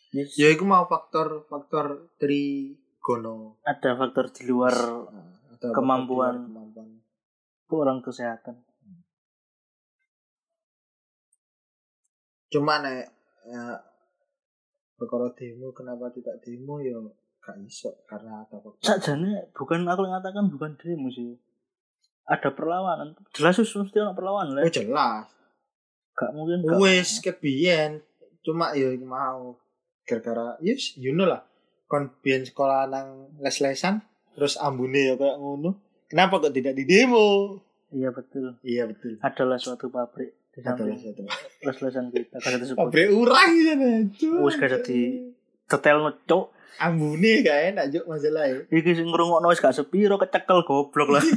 Yes. 0.08 0.40
Ya 0.40 0.48
iku 0.48 0.64
mau 0.64 0.88
faktor 0.88 1.44
faktor 1.52 2.08
trigono. 2.16 3.60
ada 3.60 3.92
faktor 3.92 4.32
di 4.32 4.48
luar 4.48 4.72
Ada 5.58 5.74
Kemampuan. 5.74 6.34
kemampuan. 6.46 6.88
orang 7.68 7.98
kesehatan. 7.98 8.62
Cuma 12.48 12.80
nek 12.80 13.10
ya, 13.44 13.76
perkara 14.94 15.28
demo 15.34 15.74
kenapa 15.74 16.08
tidak 16.14 16.38
demo? 16.40 16.78
Ya 16.78 16.94
gak 17.42 17.58
iso 17.64 17.90
karena 18.06 18.44
ada 18.44 18.60
sajane 18.80 19.50
bukan 19.56 19.84
aku 19.84 20.06
mengatakan 20.06 20.46
bukan 20.46 20.78
demo 20.78 21.10
sih. 21.10 21.34
Ada 22.24 22.54
perlawanan. 22.54 23.18
Jelas 23.34 23.58
wis 23.58 23.74
mesti 23.74 23.98
ada 23.98 24.14
perlawanan 24.14 24.62
lah. 24.62 24.62
Oh 24.62 24.72
jelas. 24.72 25.26
gak 26.14 26.30
mungkin 26.38 26.62
gak 26.62 26.78
wis 26.78 27.18
kebiyen. 27.18 27.98
Cuma 28.46 28.72
ya 28.78 28.94
mau 29.02 29.58
gara-gara 30.06 30.54
yes 30.62 30.94
you 30.94 31.10
know 31.10 31.26
lah. 31.26 31.42
Kon 31.90 32.14
sekolah 32.22 32.86
nang 32.86 33.34
les-lesan 33.42 34.06
terus 34.38 34.54
ambune 34.62 35.10
ya 35.10 35.14
kayak 35.18 35.42
ngono. 35.42 35.74
Kenapa 36.06 36.38
kok 36.38 36.54
tidak 36.54 36.78
di 36.78 36.86
demo? 36.86 37.58
Iya 37.90 38.14
betul. 38.14 38.54
Iya 38.62 38.86
betul. 38.86 39.18
Adalah 39.18 39.58
suatu 39.58 39.90
pabrik 39.90 40.38
di 40.58 40.66
samping 40.66 40.90
les-lesan 41.62 42.10
kita 42.10 42.36
kan 42.42 42.58
disebut 42.58 42.78
pabrik 42.82 43.14
urang 43.14 43.52
sana 43.62 43.90
wis 44.42 44.58
gak 44.58 44.74
jadi 44.74 45.30
tetel 45.70 46.10
cok 46.26 46.44
ambune 46.82 47.46
gak 47.46 47.58
enak 47.74 47.94
juk 47.94 48.04
masalah 48.10 48.50
ya 48.50 48.66
iki 48.74 48.90
sing 48.98 49.06
ngrungokno 49.06 49.54
wis 49.54 49.62
gak 49.62 49.70
sepiro 49.70 50.18
kecekel 50.18 50.66
goblok 50.66 51.14
lah 51.14 51.22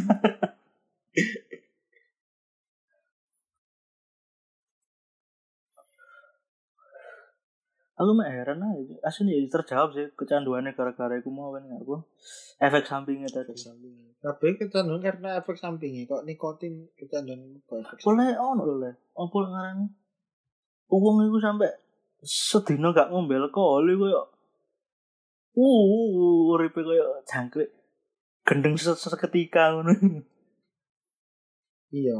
aku 8.01 8.17
mah 8.17 8.25
heran 8.25 8.65
aja 8.65 8.97
aslinya 9.05 9.37
ya 9.37 9.45
terjawab 9.45 9.93
sih 9.93 10.09
kecanduannya 10.17 10.73
gara-gara 10.73 11.13
aku 11.21 11.29
mau 11.29 11.53
kan 11.53 11.69
aku 11.77 12.01
efek 12.57 12.89
sampingnya 12.89 13.29
tadi. 13.29 13.53
Tapi 14.17 14.57
kecanduan 14.57 15.01
karena 15.05 15.37
efek 15.37 15.53
sampingnya 15.53 16.09
kok 16.09 16.25
nikotin 16.25 16.89
kecanduan 16.97 17.61
efek 17.61 18.01
boleh 18.01 18.33
ono 18.33 18.61
lho 18.65 18.75
le. 18.81 18.91
Apa 19.13 19.37
ngarani? 19.37 19.85
Uang 20.89 21.29
itu 21.29 21.37
sampai 21.37 21.69
sedina 22.25 22.89
gak 22.89 23.13
ngombe 23.13 23.37
alkohol 23.37 23.85
iku 23.85 24.09
koyo 24.09 24.21
uh 25.61 26.53
uripe 26.57 26.81
koyo 26.81 27.21
jangkrik 27.29 27.69
gendeng 28.45 28.75
se- 28.81 28.97
seketika 28.97 29.77
ngono. 29.77 29.93
Iya 31.93 32.17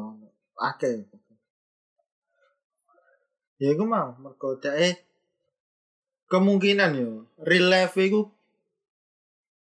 akeh. 0.62 1.10
Ya 3.62 3.68
iku 3.74 3.86
mau 3.86 4.14
mergo 4.22 4.58
dhek 4.62 5.11
kemungkinan 6.32 6.92
yo 6.96 7.12
real 7.44 7.68
life 7.68 8.00
iku 8.00 8.32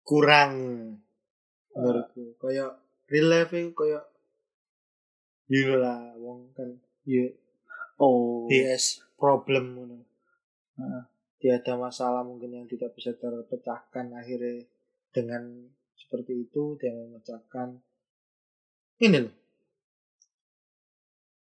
kurang 0.05 0.53
menurutku. 1.73 2.37
Kaya 2.37 2.77
real 3.09 3.27
life 3.33 3.49
iku 3.57 3.73
kaya 3.73 3.99
iya 5.49 5.73
lah 5.73 6.13
wong 6.21 6.53
kan 6.53 6.77
ya 7.09 7.33
oh. 7.97 8.45
DS 8.45 9.01
problem 9.17 9.73
ngono. 9.73 9.97
Heeh. 10.77 11.03
dia 11.43 11.59
ada 11.59 11.75
masalah 11.75 12.23
mungkin 12.23 12.55
yang 12.55 12.65
tidak 12.71 12.95
bisa 12.95 13.11
terpecahkan 13.19 14.15
akhirnya 14.15 14.63
dengan 15.11 15.67
seperti 15.99 16.47
itu 16.47 16.79
dia 16.79 16.95
memecahkan. 16.95 17.83
Ini 19.03 19.17
loh. 19.27 19.35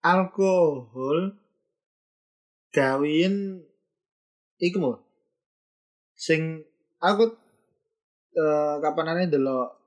Alkohol 0.05 1.33
gawin 2.69 3.65
iku 4.59 4.77
mau. 4.83 4.95
Sing 6.13 6.63
aku 6.99 7.23
eh 8.35 8.75
kapanane 8.83 9.31
delok 9.31 9.79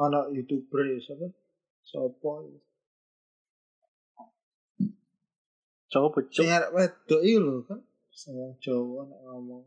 ana 0.00 0.26
youtuber 0.32 0.82
ya 0.88 0.98
sapa 0.98 1.28
sapa 1.84 2.32
coba 5.92 6.08
sing 6.32 6.48
becuk 6.48 6.48
arek 6.48 6.72
wedok 6.72 7.22
iku 7.22 7.40
lho 7.44 7.54
kan? 7.68 7.80
Sing 8.12 8.32
wong 8.32 8.56
Jawa 8.64 9.08
nek 9.08 9.20
ngomong. 9.28 9.64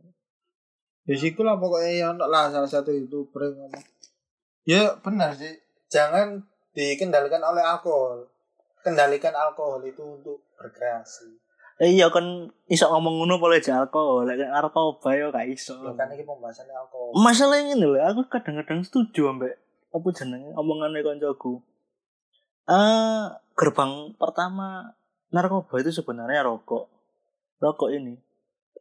Ya 1.05 1.15
siku 1.21 1.45
lah 1.45 1.61
pokoknya 1.61 1.91
ya 1.93 2.05
ono 2.17 2.25
lah 2.25 2.49
salah 2.49 2.69
satu 2.69 2.89
youtuber 2.89 3.53
ngomong. 3.53 3.85
Ya 4.65 4.97
benar 5.05 5.37
sih. 5.37 5.53
Jangan 5.93 6.41
dikendalikan 6.73 7.45
oleh 7.45 7.61
alkohol. 7.61 8.25
Kendalikan 8.81 9.37
alkohol 9.37 9.85
itu 9.85 10.01
untuk 10.01 10.49
berkreasi 10.57 11.44
iya 11.83 12.07
kan 12.07 12.47
iso 12.71 12.87
ngomong 12.87 13.19
ngono 13.19 13.35
boleh 13.35 13.59
aja 13.59 13.83
alkohol. 13.83 14.23
Lek 14.23 14.47
narkoba 14.47 15.11
yo 15.19 15.27
gak 15.31 15.47
iso. 15.51 15.75
Loh, 15.83 15.91
kan 15.95 16.07
ini 16.15 16.23
pembahasannya 16.23 16.71
alkohol. 16.71 17.11
Masalah 17.19 17.59
ini 17.59 17.75
lho 17.75 17.99
aku 17.99 18.31
kadang-kadang 18.31 18.83
setuju 18.87 19.35
ambek 19.35 19.59
apa 19.95 20.07
jenenge 20.11 20.51
omongannya 20.59 20.99
koncoku 21.07 21.63
eh 22.67 23.31
gerbang 23.55 24.11
pertama 24.19 24.91
narkoba 25.35 25.75
itu 25.83 25.91
sebenarnya 25.91 26.47
rokok. 26.47 26.87
Rokok 27.59 27.89
ini. 27.91 28.15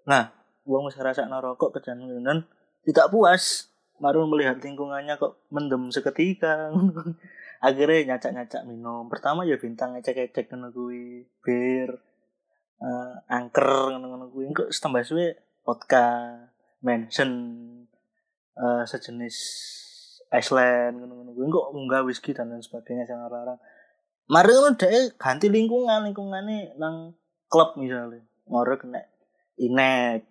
Nah 0.07 0.31
uang 0.63 0.87
wis 0.87 0.95
ngerasa 0.95 1.27
rokok 1.27 1.75
kecanduan 1.79 2.47
tidak 2.87 3.11
puas. 3.11 3.75
Baru 3.95 4.27
melihat 4.27 4.59
lingkungannya 4.59 5.19
kok 5.19 5.39
mendem 5.51 5.91
seketika. 5.91 6.71
Akhirnya 7.67 8.15
nyacak-nyacak 8.15 8.67
minum. 8.69 9.07
Pertama 9.09 9.47
ya 9.47 9.57
bintang 9.57 9.95
ngecek-ngecek 9.97 10.51
kuwi 10.75 11.25
bir 11.41 11.97
eh, 12.85 13.15
angker 13.33 13.97
ngono-ngono 13.97 14.29
kuwi. 14.29 14.53
Kok 14.53 14.69
tambah 14.77 15.01
suwe 15.01 15.33
vodka 15.65 16.37
mention 16.85 17.31
eh, 18.61 18.85
sejenis 18.85 19.37
Iceland 20.29 21.01
ngono-ngono 21.01 21.31
kuwi. 21.33 21.49
Kok 21.49 21.67
enggak 21.73 22.05
whisky 22.05 22.37
dan 22.37 22.53
lain 22.53 22.61
sebagainya 22.61 23.09
jangan 23.09 23.33
larang 23.33 23.61
mari 24.25 24.57
ngono 24.57 24.73
dhek 24.81 25.21
ganti 25.21 25.53
lingkungan 25.53 26.09
lingkungannya 26.09 26.81
nang 26.81 27.13
klub 27.49 27.77
misalnya. 27.77 28.25
Ngore 28.49 28.77
kena 28.81 29.01
inek 29.61 30.25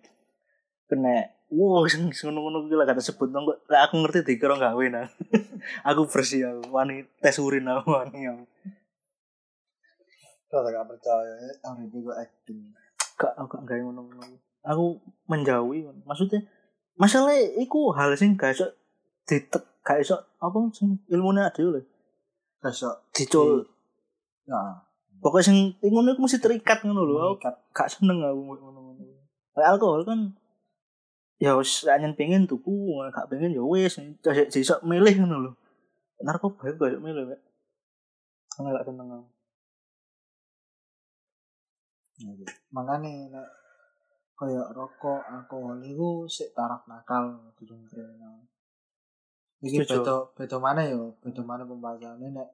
kena 0.90 1.30
wow 1.50 1.86
sing 1.86 2.10
ngono-ngono 2.26 2.66
kuwi 2.66 2.74
lah 2.78 2.86
kata 2.86 3.02
sebut 3.02 3.30
nang 3.30 3.46
aku 3.50 3.94
ngerti 4.02 4.26
dikira 4.26 4.58
gawe 4.58 4.84
nang. 4.90 5.10
Aku 5.88 6.04
bersih 6.04 6.44
aku 6.44 6.76
wani 6.76 7.08
tes 7.24 7.40
urin 7.40 7.64
aku 7.64 7.96
wani 7.96 8.28
aku 8.28 8.44
kalau 10.54 10.70
gak 10.70 10.86
percaya. 10.86 11.34
Ini 11.74 11.90
gue 11.90 12.14
acting. 12.14 12.60
Gak 13.18 13.34
aku 13.34 13.58
gak 13.58 13.64
gawe 13.66 13.80
ngono-ngono. 13.82 14.38
Aku 14.62 15.02
menjauhi. 15.26 15.82
Maksudnya 16.06 16.46
masalah 16.94 17.34
iku 17.58 17.90
hal 17.90 18.14
sing 18.14 18.38
gak 18.38 18.54
iso 18.54 18.70
ditek 19.26 19.82
gak 19.82 19.98
iso 19.98 20.14
apa 20.38 20.56
sing 20.70 21.02
ilmune 21.10 21.42
dhewe 21.50 21.78
lho. 21.78 21.80
Besok 22.62 23.10
dicul. 23.10 23.66
Nah. 24.46 24.86
Pokoknya 25.18 25.50
sing 25.50 25.58
ngono 25.82 26.14
iku 26.14 26.20
mesti 26.22 26.38
terikat 26.38 26.86
ngono 26.86 27.02
lho. 27.02 27.14
Aku 27.34 27.50
gak 27.74 27.90
seneng 27.90 28.22
aku 28.22 28.40
ngono-ngono. 28.54 29.02
Lek 29.58 29.66
alkohol 29.66 30.06
kan 30.06 30.38
ya 31.42 31.58
wis 31.58 31.82
anyen 31.90 32.14
pengen 32.14 32.46
tuku 32.46 32.94
gak 33.10 33.26
pengen 33.26 33.52
ya 33.52 33.62
wis 33.66 33.98
iso 34.54 34.74
milih 34.86 35.14
ngono 35.18 35.36
lho. 35.50 35.52
Narkoba 36.22 36.70
itu 36.70 36.78
gak 36.78 36.94
iso 36.94 37.00
milih. 37.02 37.34
Aku 38.54 38.70
gak 38.70 38.86
seneng 38.86 39.10
aku 39.10 39.33
makanya 42.70 43.10
nek 43.30 43.48
kaya 44.34 44.62
rokok 44.74 45.22
alkohol 45.30 45.78
itu 45.82 46.26
sik 46.26 46.54
taraf 46.54 46.86
nakal 46.90 47.54
durung 47.58 47.86
kriminal 47.86 48.42
iki 49.62 49.82
beda 49.82 50.30
beda 50.34 50.56
mana 50.58 50.82
ya 50.82 50.98
beda 51.22 51.42
mana 51.42 51.62
pembahasannya 51.66 52.34
nek 52.34 52.48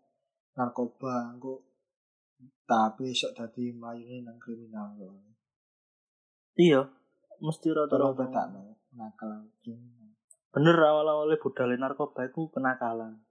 narkoba 0.56 1.36
engko 1.36 1.64
tapi 2.68 3.12
sok 3.12 3.36
dadi 3.36 3.72
mlayune 3.72 4.24
nang 4.24 4.36
kriminal 4.36 4.92
kok 4.96 5.12
iya 6.60 6.84
mesti 7.40 7.72
rata-rata. 7.72 8.28
Bedakno 8.28 8.76
nakal 8.94 9.48
kriminal. 9.64 10.12
Bener 10.52 10.76
awal-awalnya 10.76 11.40
budal 11.40 11.72
narkoba 11.80 12.28
itu 12.28 12.52
kenakalan. 12.52 13.24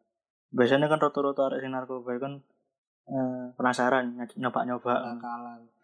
Biasanya 0.50 0.90
kan 0.90 0.98
rata-rata 0.98 1.54
arek 1.54 1.62
sing 1.62 1.72
narkoba 1.72 2.18
kan 2.18 2.34
eh, 3.06 3.46
penasaran 3.54 4.18
nyoba-nyoba. 4.18 4.94
Nakalan 5.14 5.62
ambek 5.62 5.79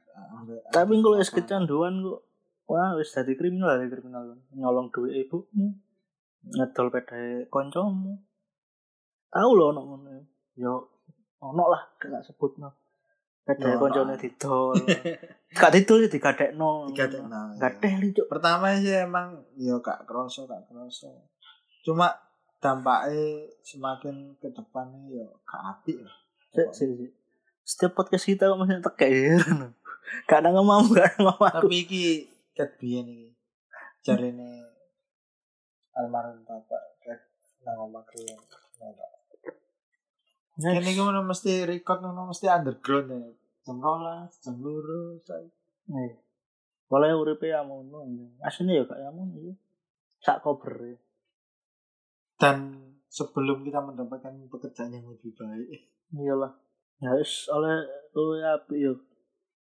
tapi 0.72 0.94
kalau 1.02 1.18
apa. 1.20 1.32
kecanduan 1.32 1.94
kok 2.04 2.20
wah 2.70 2.98
wis 2.98 3.14
dadi 3.14 3.34
kriminal 3.38 3.78
ya 3.78 3.88
kriminal. 3.90 4.36
Nyolong 4.56 4.90
duit 4.92 5.26
ibumu 5.26 5.76
ngedol 6.46 6.88
pedae 6.94 7.50
koncomu. 7.50 8.22
Tahu 9.34 9.50
loh 9.58 9.68
ono 9.74 9.82
ngono. 9.84 10.10
Yo 10.56 10.74
ono 11.42 11.64
lah 11.70 11.82
gak 12.00 12.24
sebut 12.26 12.58
no. 12.62 12.70
Pedae 13.46 13.78
Yo, 13.78 13.82
koncone 13.82 14.16
ono. 14.16 14.22
didol. 14.22 14.74
Gak 15.56 15.72
didol 15.72 16.04
ya 16.04 16.10
digadekno 16.12 16.92
tiga 16.92 17.08
dek 17.08 17.22
gak 17.32 17.80
iya. 17.80 17.80
teli 17.80 18.12
cuk. 18.12 18.28
Pertama 18.28 18.76
sih 18.76 18.92
emang 18.92 19.40
yo 19.56 19.80
gak 19.80 20.04
kroso 20.04 20.44
gak 20.44 20.68
kroso. 20.68 21.32
Cuma 21.80 22.12
dampaknya 22.60 23.48
semakin 23.64 24.36
ke 24.36 24.52
depannya 24.52 25.00
yo 25.16 25.40
gak 25.48 25.80
apik 25.80 26.04
lah. 26.04 26.18
Setiap 27.64 27.96
podcast 27.96 28.28
kita 28.28 28.52
kok 28.52 28.60
masih 28.60 28.84
tekek 28.84 29.10
ya 29.10 29.38
gak 30.30 30.40
ada 30.44 30.50
ngomong 30.54 30.92
gak 30.94 31.06
ada 31.06 31.18
ngomong 31.22 31.50
aku 31.50 31.68
tapi 31.68 31.76
iki 31.86 32.04
ket 32.56 32.78
biyen 32.78 33.08
iki 33.10 33.30
jarene 34.06 34.66
almarhum 35.96 36.42
bapak 36.46 36.82
ket 37.02 37.20
nang 37.66 37.90
omah 37.90 38.04
kriyen 38.06 38.40
Kene 40.56 40.88
iki 40.88 41.04
ngono 41.04 41.20
mesti 41.28 41.68
record 41.68 42.00
ngono 42.00 42.32
mesti 42.32 42.48
underground 42.48 43.12
ya. 43.12 43.20
Jam 43.68 43.76
12, 43.82 44.40
jam 44.40 44.56
2, 44.64 45.28
saya. 45.28 45.52
Nih. 45.92 46.16
Boleh 46.88 47.12
uripe 47.12 47.52
amono. 47.52 48.08
Asline 48.40 48.80
ya 48.80 48.84
gak 48.88 49.04
amono 49.04 49.36
ya. 49.44 49.52
Sak 50.24 50.40
cover 50.48 50.80
ya. 50.80 50.98
Dan 52.40 52.88
sebelum 53.12 53.68
kita 53.68 53.84
mendapatkan 53.84 54.32
pekerjaan 54.48 54.96
yang 54.96 55.08
lebih 55.12 55.36
baik, 55.36 55.92
Iyalah. 56.16 56.56
Ya 57.04 57.12
wis 57.20 57.52
oleh 57.52 57.84
luwe 58.16 58.40
apik 58.40 58.80
yo. 58.80 58.94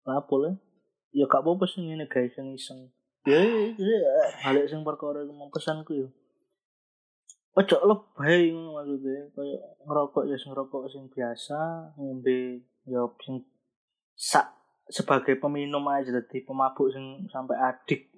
Apa 0.03 0.33
le? 0.43 0.51
Ya 1.13 1.29
gak 1.29 1.45
apa-apa 1.45 1.63
sing 1.69 1.87
ngene 1.87 2.09
guys 2.09 2.33
sing 2.35 2.51
iseng. 2.51 2.91
Ya 3.23 3.39
ya, 3.39 4.11
balik 4.43 4.67
sing 4.67 4.83
perkara 4.83 5.23
mau 5.31 5.47
pesanku 5.47 5.95
yo. 5.95 6.07
Ojo 7.53 7.77
lebay 7.85 8.49
ngono 8.49 8.81
maksudnya 8.81 9.29
kayak 9.31 9.61
ngerokok 9.85 10.23
ya 10.25 10.35
sing 10.35 10.49
ngerokok 10.51 10.83
sing 10.89 11.03
biasa, 11.07 11.59
ngombe 11.95 12.65
ya 12.89 13.05
sing 13.21 13.45
sak 14.17 14.51
sebagai 14.89 15.37
peminum 15.37 15.85
aja 15.87 16.11
dadi 16.11 16.41
pemabuk 16.43 16.91
sing 16.91 17.29
sampai 17.29 17.55
adik 17.61 18.09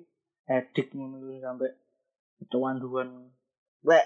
edik 0.48 0.96
ngono 0.96 1.20
sampai 1.38 1.70
kecanduan. 2.40 3.30
Lek 3.84 4.06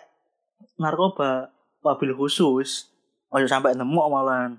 narkoba 0.76 1.54
wabil 1.86 2.12
khusus 2.18 2.92
ojo 3.32 3.46
sampai 3.48 3.78
nemu 3.78 4.02
malahan 4.10 4.58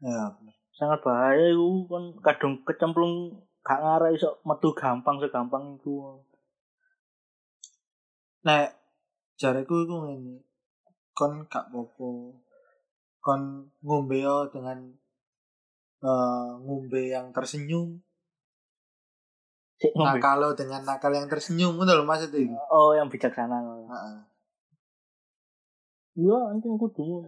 ya. 0.00 0.32
Sangat 0.76 1.00
bahaya 1.00 1.56
itu 1.56 1.88
kan 1.88 2.04
kadung 2.20 2.60
kecemplung 2.68 3.32
gak 3.64 3.80
ngarah 3.80 4.12
iso 4.12 4.38
metu 4.44 4.70
gampang 4.76 5.18
segampang 5.18 5.80
itu 5.80 6.20
Nek 8.46 8.78
jareku 9.34 9.82
iku 9.82 10.06
ngene. 10.06 10.38
Kon 11.10 11.50
gak 11.50 11.74
popo. 11.74 12.38
Kon 13.18 13.74
ngombe 13.82 14.22
dengan 14.54 14.78
eh, 16.06 16.50
ngombe 16.62 17.10
yang 17.10 17.34
tersenyum. 17.34 17.98
Ngombe. 19.76 20.22
nakal 20.22 20.54
dengan 20.54 20.86
nakal 20.86 21.10
yang 21.10 21.26
tersenyum 21.26 21.74
ngono 21.74 21.90
lho 21.90 22.04
maksudnya 22.06 22.38
itu. 22.38 22.54
Oh, 22.70 22.94
yang 22.94 23.10
bijaksana. 23.10 23.60
Heeh. 23.60 24.16
Iya, 26.16 26.38
anjing 26.54 26.78
kudu. 26.78 27.26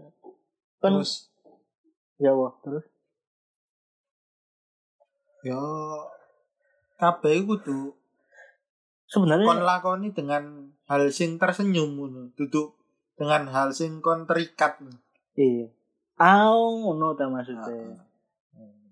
Kan 0.80 0.96
Terus 0.96 1.28
ya 2.22 2.32
wah, 2.32 2.54
terus 2.62 2.86
yo 5.46 5.62
kabeh 6.98 7.46
kudu 7.46 7.94
sebenarnya 9.06 9.46
kon 9.46 9.62
lakoni 9.62 10.10
dengan 10.10 10.74
hal 10.90 11.08
sing 11.14 11.38
tersenyum 11.38 11.94
ngono, 11.94 12.32
duduk 12.34 12.74
dengan 13.14 13.46
hal 13.50 13.70
sing 13.72 14.02
kon 14.02 14.26
terikat. 14.26 14.78
iya. 15.38 15.70
Au 16.18 16.82
ngono 16.82 17.14
ta 17.14 17.30
maksudnya. 17.30 17.94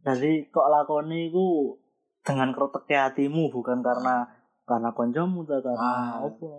Jadi 0.07 0.47
kok 0.55 0.71
lakoni 0.71 1.35
iku 1.35 1.75
dengan 2.23 2.55
kretek 2.55 2.87
hatimu 2.87 3.51
bukan 3.51 3.83
karena 3.83 4.23
karena 4.63 4.91
koncomu 4.95 5.43
ta 5.43 5.59
karena 5.59 5.83
Ah. 5.83 6.23
apa. 6.23 6.51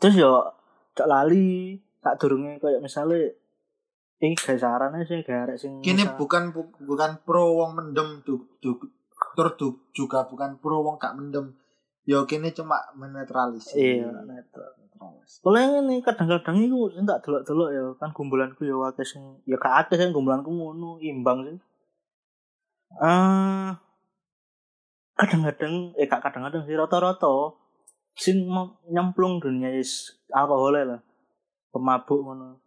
Terus 0.00 0.16
yo 0.16 0.32
cok 0.96 1.08
lali 1.08 1.76
tak 2.00 2.16
durunge 2.18 2.56
kayak 2.56 2.80
misalnya 2.80 3.32
ini 4.22 4.38
gak 4.38 4.58
sarane 4.62 5.02
sih 5.02 5.26
gak 5.26 5.50
arek 5.50 5.56
sing 5.58 5.82
Kini 5.82 6.06
bukan 6.14 6.54
bu- 6.54 6.78
bukan 6.86 7.18
pro 7.26 7.58
wong 7.58 7.74
mendem 7.74 8.22
du, 8.22 8.46
du, 8.62 8.78
tur 9.34 9.48
juga 9.90 10.22
bukan 10.30 10.62
pro 10.62 10.86
wong 10.86 10.96
gak 11.02 11.18
mendem. 11.18 11.58
Yo 12.06 12.26
kini 12.26 12.54
cuma 12.54 12.78
menetralisir. 12.94 13.78
Iya, 13.78 14.10
netral. 14.26 14.78
Yang 15.42 15.70
ini 15.82 15.94
kadang-kadang 16.06 16.56
itu 16.62 16.78
tak 17.02 17.26
delok-delok 17.26 17.68
ya 17.74 17.84
kan 17.98 18.14
gombolanku 18.14 18.62
ya 18.62 18.78
akeh 18.86 19.02
sing 19.02 19.42
ya 19.42 19.58
gak 19.58 19.86
akeh 19.86 19.98
sing 19.98 20.14
gombolanku 20.14 20.50
ngono 20.54 21.02
imbang 21.02 21.42
sih. 21.42 21.58
Eh 23.02 23.70
kadang-kadang 25.18 25.98
eh 25.98 26.06
gak 26.06 26.22
kadang-kadang 26.22 26.62
sih 26.62 26.78
rata-rata 26.78 27.58
sing 28.14 28.46
nyemplung 28.86 29.42
dunia 29.42 29.74
is 29.74 30.14
alkohol 30.30 30.78
lah. 30.78 31.02
Pemabuk 31.74 32.22
ngono. 32.22 32.62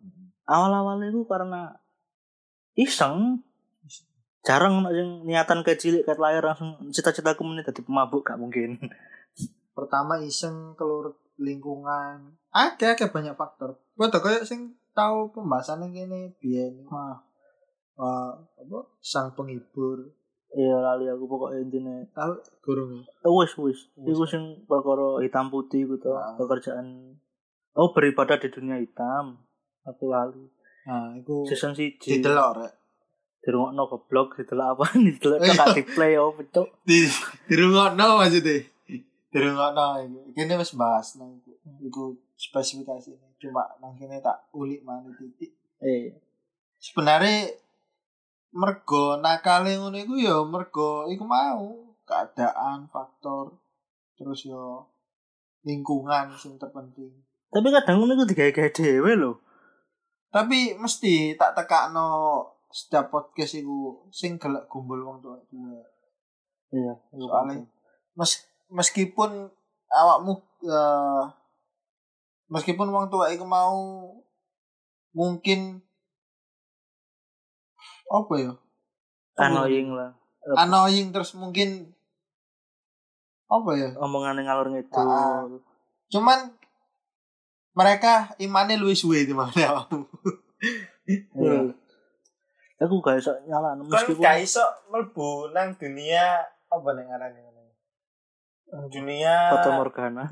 Awal-awalnya 0.45 1.10
itu 1.10 1.25
karena 1.25 1.73
iseng 2.75 3.41
jarang 4.45 4.86
sing 4.88 5.25
niatan 5.25 5.65
kecil 5.65 6.05
ket 6.05 6.21
lahir 6.21 6.45
langsung 6.45 6.77
cita-citaku 6.89 7.41
meneh 7.41 7.65
dadi 7.65 7.81
pemabuk 7.81 8.21
gak 8.23 8.38
mungkin. 8.38 8.77
Pertama 9.73 10.21
iseng 10.21 10.73
keluar 10.73 11.17
lingkungan. 11.36 12.38
Ada 12.49 12.95
ada 12.95 13.05
banyak 13.10 13.34
faktor. 13.34 13.81
Gua 13.93 14.08
tuh 14.08 14.21
kayak 14.21 14.45
sing 14.45 14.77
tahu 14.93 15.34
pembahasan 15.34 15.84
yang 15.84 16.08
gini 16.08 16.31
Wah, 16.88 17.19
eh, 17.95 18.31
apa 18.55 18.79
sang 19.01 19.34
penghibur. 19.34 20.13
iya 20.51 20.71
lali 20.71 21.03
aku 21.03 21.27
pokoknya 21.27 21.60
intinya 21.60 21.95
Tahu 22.15 22.31
gurung 22.63 22.95
ya? 22.95 23.03
Eh, 23.03 23.31
wis 23.34 23.51
wis 23.60 23.91
Wis. 23.99 24.15
iku 24.15 24.23
sing 24.23 24.63
perkara 24.63 25.19
hitam 25.19 25.51
putih 25.51 25.84
gitu 25.84 26.15
Ah. 26.15 26.31
pekerjaan 26.39 27.12
oh 27.75 27.91
beribadah 27.91 28.39
di 28.39 28.47
dunia 28.47 28.79
hitam 28.79 29.36
aku 29.85 30.11
lali 30.11 30.45
Nah, 30.85 31.17
itu 31.17 31.49
season 31.49 31.73
siji 31.73 32.21
didelok 32.21 32.61
rek. 32.61 32.73
dirungokno 33.41 33.89
goblok 33.89 34.37
didelok 34.37 34.77
apa 34.77 34.85
didelok 35.09 35.37
gak 35.41 35.73
di 35.73 35.81
play 35.81 36.13
oh 36.13 36.29
betul 36.37 36.69
Di 36.85 37.09
dirungokno 37.49 38.21
maksudnya. 38.21 38.61
Dirungokno 39.33 39.85
iki. 40.05 40.37
Kene 40.37 40.53
wis 40.61 40.77
bahas 40.77 41.17
nang 41.17 41.41
iku. 41.41 41.57
Iku 41.81 42.03
spesifikasi 42.37 43.17
cuma 43.41 43.65
nang 43.81 43.97
kene 43.97 44.21
tak 44.21 44.45
ulik 44.53 44.85
mana 44.85 45.09
titik. 45.17 45.57
eh 45.81 46.13
sebenarnya 46.77 47.49
mergo 48.53 49.17
nakale 49.17 49.75
ngono 49.75 49.97
iku 49.99 50.13
ya 50.21 50.37
mergo 50.45 51.09
iku 51.09 51.25
mau 51.25 51.75
keadaan 52.05 52.87
faktor 52.87 53.57
terus 54.15 54.47
yo 54.47 54.85
lingkungan 55.65 56.31
sing 56.37 56.55
terpenting 56.55 57.11
tapi 57.51 57.67
kadang 57.73 57.99
ngono 57.99 58.15
iku 58.15 58.25
digawe-gawe 58.29 58.69
dhewe 58.71 59.11
lho 59.19 59.31
tapi 60.35 60.75
mesti 60.75 61.39
tak 61.39 61.55
tekakno 61.55 62.43
setiap 62.67 63.07
podcast 63.07 63.55
iku 63.55 64.03
sing 64.11 64.35
gelek 64.35 64.67
gumbul 64.67 64.99
wong 64.99 65.23
tua 65.23 65.39
tua 65.47 65.79
iya 66.75 66.91
iku 67.15 67.31
Soalnya-. 67.31 67.71
Mes, 68.19 68.31
meskipun 68.67 69.47
awakmu 69.87 70.43
eh, 70.67 71.23
meskipun 72.51 72.91
wong 72.91 73.07
tua 73.07 73.31
iku 73.31 73.47
mau 73.47 74.11
mungkin 75.15 75.79
apa 78.11 78.33
ya? 78.35 78.51
Annoying 79.39 79.95
lah. 79.95 80.11
Annoying 80.59 81.15
terus 81.15 81.31
mungkin 81.33 81.95
apa 83.47 83.71
ya? 83.79 83.89
Omongan 84.03 84.43
ngalur 84.43 84.67
ngidul. 84.75 84.99
Ah. 84.99 85.47
cuman 86.05 86.53
mereka 87.75 88.31
imannya 88.39 88.79
luwih 88.79 88.95
suwe 88.97 89.27
di 89.27 89.35
mana 89.35 89.53
awakmu 89.71 90.07
Iya. 91.05 91.69
aku 92.81 92.97
gak 93.05 93.21
iso 93.21 93.31
nyalano 93.45 93.85
kan 93.85 94.01
meskipun 94.01 94.23
gak 94.25 94.41
iso 94.41 94.65
mlebu 94.89 95.53
nang 95.53 95.77
dunia 95.77 96.41
apa 96.65 96.88
nek 96.97 97.05
ngarane 97.07 97.38
ngono? 97.45 97.61
Dunia 98.89 99.53
Fata 99.53 99.77
Morgana. 99.77 100.25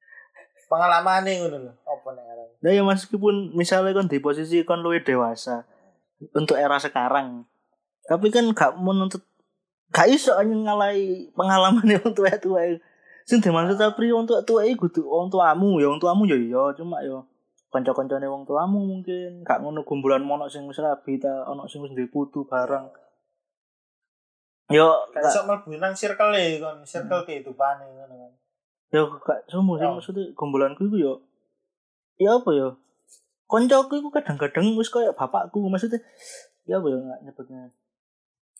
Pengalaman 0.70 1.26
ngono 1.26 1.56
lho 1.66 1.72
apa 1.82 2.08
nek 2.14 2.24
ngarane 2.24 2.54
Nah 2.62 2.70
ya 2.70 2.82
meskipun 2.86 3.52
misalnya 3.58 3.90
kan 3.90 4.06
di 4.06 4.22
posisi 4.22 4.62
kan 4.62 4.80
luwih 4.80 5.02
dewasa 5.02 5.66
untuk 6.32 6.56
era 6.56 6.78
sekarang, 6.78 7.44
tapi 8.06 8.30
kan 8.32 8.48
gak 8.54 8.78
menuntut 8.78 9.26
gak 9.90 10.08
iso 10.08 10.32
ngalai 10.40 11.28
pengalaman 11.34 11.84
yang 11.98 12.06
tua 12.14 12.32
tua 12.38 12.80
sing 13.24 13.40
dimaksud 13.40 13.80
tapi 13.80 14.12
wong 14.12 14.28
tua 14.28 14.44
tua 14.44 14.68
iku 14.68 14.84
kudu 14.88 15.02
wong 15.08 15.32
tuamu. 15.32 15.80
Ya 15.80 15.88
wong 15.88 16.00
tuamu 16.00 16.28
ya 16.28 16.36
iya 16.36 16.62
cuma 16.76 17.00
ya 17.00 17.24
kanca-kancane 17.72 18.28
wong 18.28 18.44
tuamu 18.44 18.84
mungkin. 18.84 19.40
Gak 19.42 19.64
ngono 19.64 19.80
gumbulan 19.82 20.20
mono 20.20 20.44
sing 20.46 20.68
wis 20.68 20.78
rabi 20.78 21.16
ta 21.16 21.48
ono 21.48 21.64
sing 21.64 21.80
wis 21.80 21.96
duwe 21.96 22.06
putu 22.12 22.44
bareng. 22.44 22.92
Yo 24.68 25.08
gak 25.12 25.24
gak 25.24 25.32
iso 25.32 25.40
mlebu 25.48 25.76
nang 25.80 25.96
circle 25.96 26.36
e 26.36 26.60
kon 26.60 26.84
circle 26.84 27.24
kehidupane 27.24 27.84
ngono 27.96 28.14
kan. 28.28 28.32
Yo 28.92 29.00
gak 29.10 29.48
semua 29.48 29.80
sih 29.80 29.88
Oh. 29.88 29.96
maksudnya 29.96 30.24
gumbulanku 30.36 30.84
iku 30.84 30.96
yo 31.00 31.14
ya 32.20 32.36
apa 32.36 32.50
ya? 32.52 32.68
Koncoku 33.48 34.00
iku 34.00 34.08
kadang-kadang 34.12 34.72
wis 34.76 34.92
koyo 34.92 35.16
bapakku 35.16 35.64
maksudnya 35.72 36.00
ya 36.68 36.76
apa 36.76 36.86
ya 36.92 36.96
nggak 37.00 37.20
nyebutnya? 37.24 37.72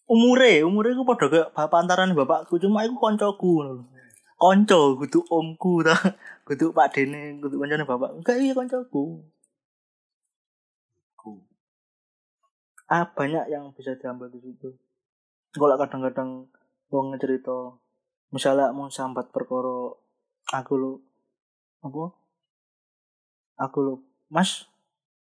Umure 0.05 0.61
umure 0.65 0.93
iku 0.93 1.05
padha 1.09 1.29
kayak 1.33 1.49
bapak 1.57 1.79
antaran 1.85 2.13
bapakku 2.13 2.61
cuma 2.61 2.85
iku 2.85 2.97
koncoku 3.01 3.63
ngono. 3.63 3.94
Konco 4.41 4.99
kudu 5.01 5.21
omku 5.31 5.83
ta. 5.87 5.97
Kudu 6.47 6.77
pak 6.77 6.93
dene 6.93 7.41
kudu 7.41 7.57
kancane 7.57 7.89
bapak. 7.89 8.11
Enggak 8.21 8.37
iya 8.37 8.53
koncoku. 8.53 9.25
Ah 12.85 13.09
banyak 13.09 13.49
yang 13.49 13.73
bisa 13.73 13.97
diambil 13.97 14.29
di 14.29 14.39
situ. 14.45 14.69
Kalau 15.57 15.81
kadang-kadang 15.81 16.53
wong 16.93 17.17
cerita 17.17 17.81
misalnya 18.29 18.77
mau 18.77 18.93
sambat 18.93 19.33
perkara 19.33 19.89
aku 20.53 20.75
lo 20.77 20.93
apa? 21.81 22.05
Aku 23.65 23.79
lo 23.81 23.95
mas 24.29 24.69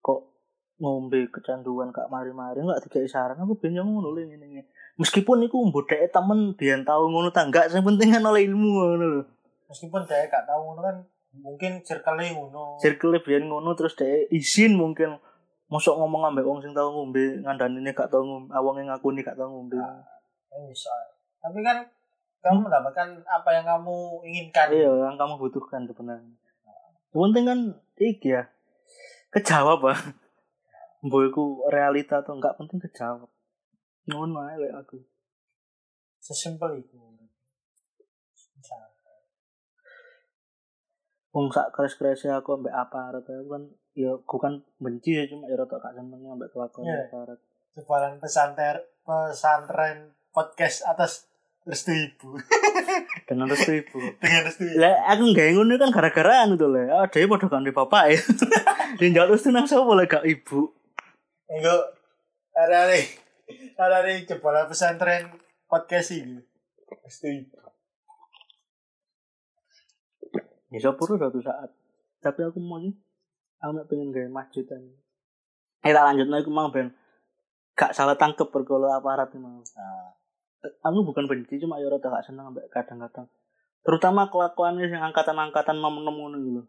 kok 0.00 0.32
ngombe 0.80 1.28
kecanduan 1.28 1.92
kak 1.92 2.08
mari-mari? 2.08 2.64
Nggak 2.64 2.88
tiga 2.88 3.04
saran. 3.04 3.36
Aku 3.44 3.60
bingung 3.60 3.92
ngono 3.92 4.16
ngene 4.16 4.46
ngene. 4.48 4.71
Meskipun 5.00 5.46
iku 5.48 5.62
mbodeke 5.64 6.08
temen 6.12 6.52
biyen 6.58 6.84
tau 6.84 7.08
ngono 7.08 7.32
ta 7.32 7.48
enggak 7.48 7.72
sing 7.72 7.80
penting 7.84 8.12
kan 8.12 8.24
oleh 8.24 8.44
ilmu 8.44 8.68
ngono 8.76 8.94
lho. 9.00 9.22
Meskipun 9.72 10.04
dia 10.04 10.28
gak 10.28 10.44
tahu 10.44 10.60
ngono 10.72 10.80
kan 10.84 10.96
mungkin 11.40 11.80
circle-e 11.80 12.36
ngono. 12.36 12.76
Circle 12.76 13.24
biyen 13.24 13.48
ngono 13.48 13.72
terus 13.72 13.96
dhek 13.96 14.28
izin 14.28 14.76
mungkin. 14.76 15.16
Mosok 15.72 15.96
ngomong 15.96 16.28
ambek 16.28 16.44
wong 16.44 16.60
sing 16.60 16.76
tau 16.76 16.92
ngombe 16.92 17.40
ngandani 17.40 17.80
gak 17.96 18.12
tau 18.12 18.20
ngombe 18.20 18.52
awonge 18.52 18.84
ngakuni 18.84 19.24
gak 19.24 19.40
tau 19.40 19.48
ngombe. 19.48 19.80
Eh, 20.52 20.62
bisa 20.68 20.92
tapi 21.42 21.58
kan 21.64 21.82
kamu 22.44 22.70
mendapatkan 22.70 23.08
apa 23.26 23.48
yang 23.54 23.66
kamu 23.66 23.96
inginkan. 24.28 24.66
Iya 24.68 24.92
yang 25.08 25.16
kamu 25.16 25.40
butuhkan 25.40 25.88
sebenarnya. 25.88 26.36
Yang 27.16 27.20
penting 27.24 27.44
kan 27.48 27.58
iki 27.96 28.28
ya 28.36 28.42
kejawab 29.32 29.80
ah. 29.88 30.00
Mbok 31.02 31.22
iku 31.32 31.44
realita 31.66 32.22
atau 32.22 32.38
enggak 32.38 32.54
penting 32.60 32.78
kejawab 32.78 33.31
ngono 34.10 34.42
ae 34.46 34.56
lek 34.58 34.74
aku. 34.74 34.98
Sesimpel 36.22 36.82
itu 36.82 36.94
wong 41.32 41.48
sak 41.48 41.72
keres-kerese 41.72 42.28
aku 42.28 42.60
ambek 42.60 42.76
aparat 42.76 43.24
aku 43.24 43.48
kan 43.48 43.62
ya 43.96 44.12
aku 44.12 44.36
kan 44.36 44.60
benci 44.76 45.16
ya 45.16 45.24
cuma 45.24 45.48
ya 45.48 45.56
rada 45.56 45.80
gak 45.80 45.96
seneng 45.96 46.20
ambek 46.28 46.52
kelakuan 46.52 46.84
Iya. 46.84 47.08
aparat. 47.08 47.38
Pesantren 48.20 48.84
pesantren 49.00 49.98
podcast 50.28 50.84
atas 50.84 51.24
restu 51.64 51.96
ibu. 51.96 52.36
Dengan 53.28 53.48
restu 53.48 53.72
ibu. 53.80 53.96
Dengan 54.20 54.44
restu 54.44 54.68
ibu. 54.68 54.76
Lah 54.76 55.08
aku 55.08 55.32
nggak 55.32 55.56
ngono 55.56 55.74
kan 55.80 55.88
gara-gara 55.88 56.44
anu 56.44 56.60
to 56.60 56.68
le 56.68 56.84
ada 56.92 57.16
yang 57.16 57.32
padha 57.32 57.48
kan 57.48 57.64
bapak 57.64 58.04
ya. 58.12 58.18
Dan 59.00 59.16
jalur 59.16 59.32
restu 59.32 59.48
nang 59.48 59.64
sapa 59.64 59.88
lek 59.96 60.12
gak 60.12 60.28
ibu? 60.28 60.68
Enggak. 61.48 61.96
Ada 62.52 62.92
nih 62.92 63.04
ada 63.78 64.04
nih 64.06 64.24
jebolan 64.28 64.68
pesantren 64.68 65.32
podcast 65.66 66.12
ini 66.14 66.40
Setuju. 67.08 67.56
Ya 70.72 70.78
sepuluh 70.80 71.16
suatu 71.20 71.40
saat. 71.40 71.72
Tapi 72.20 72.40
aku 72.48 72.60
mau 72.60 72.80
sih, 72.80 72.92
aku 73.60 73.84
pengen 73.88 74.12
gawe 74.12 74.28
masjid 74.28 74.64
kan. 74.64 74.80
Eh 75.82 75.92
tak 75.92 76.04
lanjut 76.04 76.28
aku 76.30 76.52
mau 76.52 76.70
ben 76.70 76.94
gak 77.72 77.96
salah 77.96 78.14
tangkep 78.14 78.48
perkolo 78.52 78.92
aparat 78.92 79.32
mau. 79.36 79.60
Nah, 79.60 80.14
Aku 80.62 81.02
bukan 81.02 81.26
benci 81.26 81.58
cuma 81.58 81.82
ya 81.82 81.90
rada 81.90 82.06
gak 82.06 82.22
seneng 82.22 82.54
kadang-kadang. 82.70 83.26
Terutama 83.82 84.30
kelakuannya 84.30 84.86
yang 84.86 85.10
angkatan-angkatan 85.10 85.74
nom-nom 85.82 86.14
ngono 86.14 86.36
gitu 86.38 86.60
loh. 86.62 86.66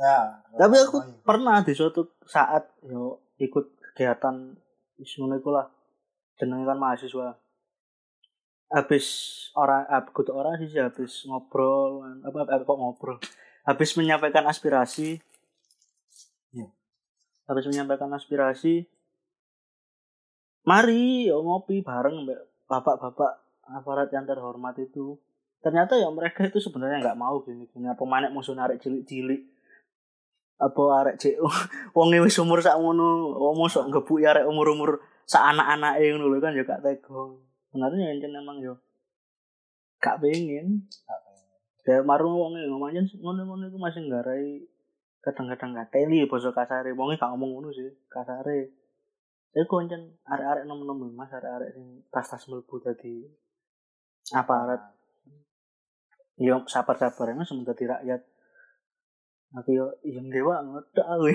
ya. 0.00 0.40
Tapi 0.56 0.76
aku 0.88 0.96
pernah 1.20 1.60
di 1.60 1.76
suatu 1.76 2.16
saat 2.24 2.64
yo 2.88 3.20
ikut 3.36 3.92
kegiatan 3.92 4.56
wis 4.98 5.14
ngono 5.16 5.38
iku 5.38 5.54
lah. 5.54 5.66
Jenenge 6.38 6.66
kan 6.66 6.78
mahasiswa. 6.78 7.38
Habis 8.68 9.06
orang 9.56 9.88
aku 9.88 10.20
tuh 10.28 10.36
orang 10.36 10.60
sih 10.60 10.68
habis 10.76 11.24
ngobrol 11.24 12.04
apa, 12.20 12.44
apa 12.44 12.62
kok 12.66 12.78
ngobrol. 12.78 13.16
Habis 13.64 13.96
menyampaikan 13.96 14.44
aspirasi. 14.44 15.18
Iya. 16.52 16.68
Habis 17.48 17.64
menyampaikan 17.70 18.12
aspirasi. 18.12 18.84
Mari 20.68 21.32
yo 21.32 21.40
ngopi 21.40 21.80
bareng 21.80 22.28
mbak 22.28 22.68
bapak-bapak 22.68 23.40
aparat 23.72 24.12
yang 24.12 24.28
terhormat 24.28 24.76
itu. 24.76 25.16
Ternyata 25.64 25.96
ya 25.96 26.12
mereka 26.12 26.44
itu 26.46 26.60
sebenarnya 26.60 27.00
nggak 27.02 27.18
mau 27.18 27.40
gini-gini. 27.40 27.88
Apa 27.88 28.04
manek 28.04 28.30
musuh 28.30 28.52
narik 28.52 28.78
cilik-cilik 28.84 29.57
apa 30.58 30.82
arek 31.02 31.16
cek 31.22 31.38
wong 31.96 32.10
wis 32.18 32.38
umur 32.42 32.58
sak 32.58 32.82
ngono 32.82 33.30
wong 33.38 33.54
mosok 33.54 33.86
ngebuk 33.94 34.18
arek 34.26 34.42
umur-umur 34.42 34.98
sak 35.22 35.54
anak-anake 35.54 36.10
ngono 36.10 36.26
lho 36.32 36.38
kan 36.42 36.56
ya 36.56 36.64
gak 36.66 36.82
tega. 36.82 37.20
Sebenarnya 37.68 38.16
encen 38.16 38.32
emang 38.32 38.58
yo 38.64 38.74
gak 40.02 40.18
pengen. 40.18 40.88
Ya 41.86 42.00
marung 42.02 42.34
wong 42.34 42.52
ngomongin 42.56 43.04
ngono-ngono 43.22 43.68
iku 43.70 43.78
masih 43.78 44.08
nggarai 44.08 44.64
kadang-kadang 45.22 45.76
gak 45.76 45.88
teli 45.94 46.24
basa 46.24 46.50
kasare. 46.50 46.90
Wong 46.96 47.14
gak 47.14 47.28
ngomong 47.28 47.60
ngono 47.60 47.68
sih 47.70 47.92
kasare. 48.10 48.72
Ya 49.52 49.62
koncen 49.68 50.16
arek-arek 50.26 50.64
nom-nom 50.64 51.12
mas 51.12 51.30
arek-arek 51.30 51.76
sing 51.76 52.02
tas-tas 52.08 52.48
mlebu 52.50 52.80
dadi 52.80 53.28
aparat. 54.34 54.80
Yo 56.40 56.64
sabar-sabar 56.66 57.30
emang 57.30 57.44
semen 57.44 57.68
dadi 57.68 57.84
rakyat 57.84 58.22
aku 59.54 59.70
yo 59.72 59.86
yang 60.04 60.28
dewa 60.28 60.60
ngotak 60.60 61.06
aku 61.06 61.32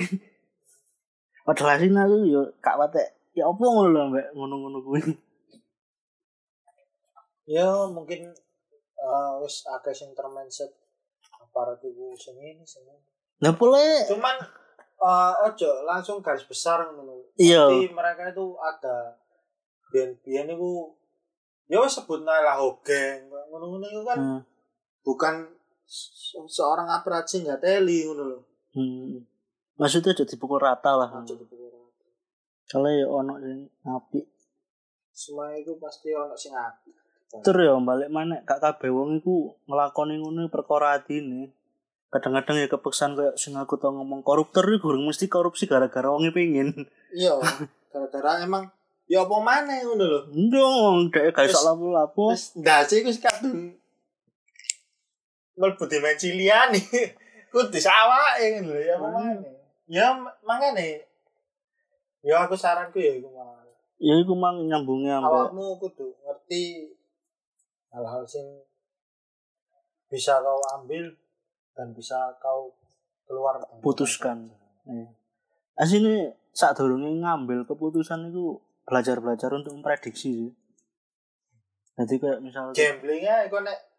padahal 1.46 1.78
sih 1.78 1.90
aku 1.90 2.16
yo 2.26 2.42
kak 2.60 2.78
wate 2.78 3.02
ya 3.34 3.50
apa 3.50 3.62
ngono 3.62 3.90
lho 3.90 4.02
mbak 4.10 4.28
ngono-ngono 4.34 4.80
kuwi 4.82 5.02
Ya 7.44 7.68
mungkin 7.92 8.32
eh, 8.96 9.32
wis 9.44 9.68
akeh 9.68 9.92
sing 9.92 10.16
termindset 10.16 10.72
aparat 11.36 11.76
iku 11.84 12.16
sing 12.16 12.40
ini 12.40 12.64
sing 12.64 12.88
ini. 12.88 13.04
lah 13.44 13.52
pole 13.52 13.84
Cuman 14.08 14.40
eh, 14.96 15.34
ojo 15.44 15.70
langsung 15.84 16.24
garis 16.24 16.48
besar 16.48 16.88
ngono. 16.88 17.28
Iya. 17.36 17.68
Jadi 17.68 17.92
mereka 17.92 18.32
itu 18.32 18.56
ada 18.56 19.20
biyen-biyen 19.92 20.56
iku 20.56 20.96
ya 21.68 21.84
wis 21.84 21.92
sebut 21.92 22.24
lah 22.24 22.56
hogeng 22.56 23.28
ngono-ngono 23.28 23.92
iku 23.92 24.04
kan 24.08 24.20
Hmm. 24.24 24.42
bukan 25.04 25.36
seorang 25.86 26.88
aparat 26.88 27.26
sing 27.26 27.44
gak 27.44 27.60
teli 27.60 28.04
ngono 28.04 28.24
lho. 28.26 28.40
Hmm. 28.72 29.22
maksudnya 29.74 30.12
jadi 30.12 30.26
dipukul 30.28 30.58
rata 30.58 30.94
lah 30.94 31.10
Aja 31.12 31.32
dipikir. 31.32 31.70
kalau 32.66 32.90
ya 32.90 33.06
ono 33.06 33.38
sing 33.38 33.60
api 33.84 34.22
Semua 35.10 35.54
itu 35.54 35.78
pasti 35.78 36.10
ono 36.10 36.34
sing 36.34 36.52
apik. 36.52 36.96
terus 37.40 37.64
ya 37.64 37.74
balik 37.76 38.10
mana 38.10 38.42
kak 38.42 38.58
kabeh 38.60 38.90
wong 38.90 39.18
iku 39.18 39.54
ngelakoni 39.64 40.18
ngono 40.18 40.46
perkara 40.48 40.96
atine 40.96 41.54
kadang-kadang 42.08 42.58
ya 42.60 42.68
kepeksan 42.68 43.14
kayak 43.14 43.36
sing 43.36 43.54
aku 43.54 43.74
tau 43.76 43.90
ngomong 43.92 44.22
koruptor 44.22 44.66
iku 44.68 44.90
gurung 44.90 45.06
mesti 45.06 45.26
korupsi 45.26 45.66
gara-gara 45.66 46.08
wonge 46.08 46.30
pengen 46.30 46.74
Iya, 47.10 47.38
gara-gara 47.88 48.42
emang 48.42 48.70
ya 49.06 49.22
apa 49.22 49.36
maneh 49.36 49.82
ngono 49.84 50.02
lho. 50.04 50.20
ndong 50.30 51.10
dhek 51.10 51.30
gak 51.32 51.46
iso 51.48 51.62
lapo-lapo 51.64 52.30
Wis 52.30 52.54
ndase 52.54 53.02
iku 53.02 53.10
kadung 53.20 53.78
mlebu 55.58 55.84
dimensi 55.86 56.34
liyane. 56.34 56.80
Kudu 57.54 57.78
sawake 57.78 58.62
ngono 58.62 58.74
ya 58.82 58.98
apa 58.98 59.08
Hmm. 59.14 59.46
Ya 59.86 60.10
mangane 60.42 61.06
ya 62.24 62.48
aku 62.48 62.56
saranku 62.56 62.98
ya 62.98 63.20
iku 63.20 63.30
mah. 63.36 63.62
ya 64.00 64.16
iku 64.20 64.34
mang 64.34 64.64
nyambungnya 64.66 65.20
ambek 65.22 65.54
Awakmu 65.54 65.78
kudu 65.78 66.08
ngerti 66.24 66.92
hal-hal 67.94 68.24
sing 68.26 68.44
bisa 70.10 70.42
kau 70.42 70.58
ambil 70.82 71.14
dan 71.78 71.94
bisa 71.94 72.34
kau 72.42 72.74
keluar 73.30 73.62
Putuskan. 73.86 74.50
Iya. 74.90 75.14
Asini 75.78 76.32
saat 76.54 76.78
durunge 76.80 77.12
ngambil 77.22 77.66
keputusan 77.70 78.34
itu 78.34 78.58
belajar-belajar 78.90 79.54
untuk 79.54 79.78
memprediksi 79.78 80.30
sih. 80.34 80.52
Jadi 81.94 82.18
kayak 82.18 82.40
misalnya 82.42 82.74
gamblingnya 82.74 83.46
iku 83.46 83.62
nek 83.62 83.93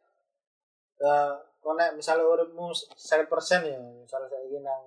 eh 1.00 1.32
kok 1.64 1.74
nek 1.80 1.96
misalnya 1.96 2.28
uripmu 2.28 2.70
100% 2.70 3.00
ya 3.64 3.78
misalnya 3.80 4.28
saya 4.28 4.42
ingin 4.44 4.62
nang 4.62 4.84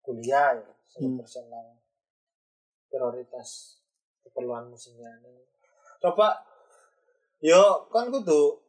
kuliah 0.00 0.54
ya 0.54 0.70
100% 1.02 1.50
nang 1.50 1.76
prioritas 2.86 3.82
keperluan 4.22 4.70
musimnya 4.70 5.10
ini 5.20 5.42
coba 5.98 6.38
yo 7.42 7.90
kan 7.90 8.08
kudu 8.08 8.60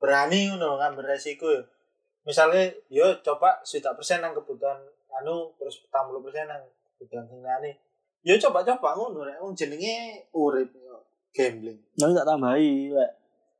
berani 0.00 0.48
ngono 0.48 0.80
ngambil 0.80 1.14
resiko 1.14 1.52
ya 1.52 1.62
misalnya 2.24 2.72
yo 2.88 3.20
coba 3.20 3.60
sudah 3.62 3.92
persen 3.92 4.24
nang 4.24 4.32
kebutuhan 4.32 4.80
anu 5.20 5.52
terus 5.60 5.84
40 5.84 6.24
persen 6.24 6.48
nang 6.48 6.64
kebutuhan 6.96 7.28
sing 7.28 7.44
yo 8.26 8.34
coba-coba 8.40 8.98
ngono 8.98 9.24
rek 9.28 9.38
wong 9.38 9.54
jenenge 9.54 10.26
urip 10.34 10.68
gambling. 11.38 11.78
Nanti 11.98 12.12
tak 12.18 12.26
tambahi 12.26 12.90
kayak 12.90 13.12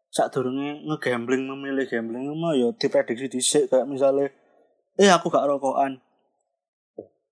saat 0.09 0.33
durunge 0.33 0.85
ngegambling 0.89 1.45
memilih 1.45 1.85
gambling 1.85 2.33
mah 2.33 2.57
ya 2.57 2.73
diprediksi 2.73 3.29
dhisik 3.29 3.69
kayak 3.69 3.85
misalnya 3.85 4.33
eh 4.99 5.11
aku 5.13 5.29
gak 5.29 5.47
rokokan. 5.47 6.01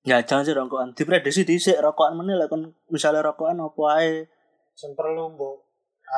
Ya 0.07 0.23
jangan 0.23 0.47
sih 0.47 0.55
rokokan. 0.55 0.95
Diprediksi 0.95 1.43
dhisik 1.43 1.81
rokokan 1.81 2.15
meneh 2.21 2.37
lek 2.37 2.53
kon 2.53 2.77
misalnya 2.93 3.25
rokokan 3.25 3.59
apa 3.59 3.83
ae 4.01 4.13
sing 4.77 4.93
perlu 4.93 5.33
mbok 5.33 5.57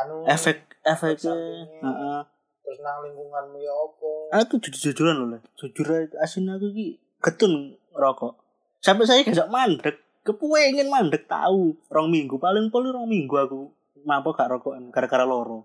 anu 0.03 0.27
efek 0.27 0.67
sampingnya. 0.85 1.33
heeh. 1.81 2.21
terus 2.65 2.79
nang 2.85 3.01
lingkunganmu 3.01 3.59
ya 3.63 3.73
apa 3.73 4.11
Aku 4.45 4.61
jujur-jujuran 4.61 5.17
loh, 5.17 5.29
Le. 5.33 5.39
jujur 5.57 5.89
asin 6.21 6.53
aku 6.53 6.69
ki 6.77 7.01
ketun 7.25 7.81
rokok. 7.97 8.37
Sampai 8.85 9.09
saya 9.09 9.25
gak 9.25 9.49
mandek, 9.49 9.97
kepengen 10.27 10.93
mandek 10.93 11.25
tahu. 11.25 11.73
Rong 11.89 12.09
minggu 12.13 12.37
paling 12.37 12.69
paling 12.69 12.93
rong 12.93 13.09
minggu 13.09 13.35
aku 13.41 13.73
mampu 14.05 14.37
gak 14.37 14.53
rokokan 14.53 14.93
gara-gara 14.93 15.25
loro. 15.25 15.65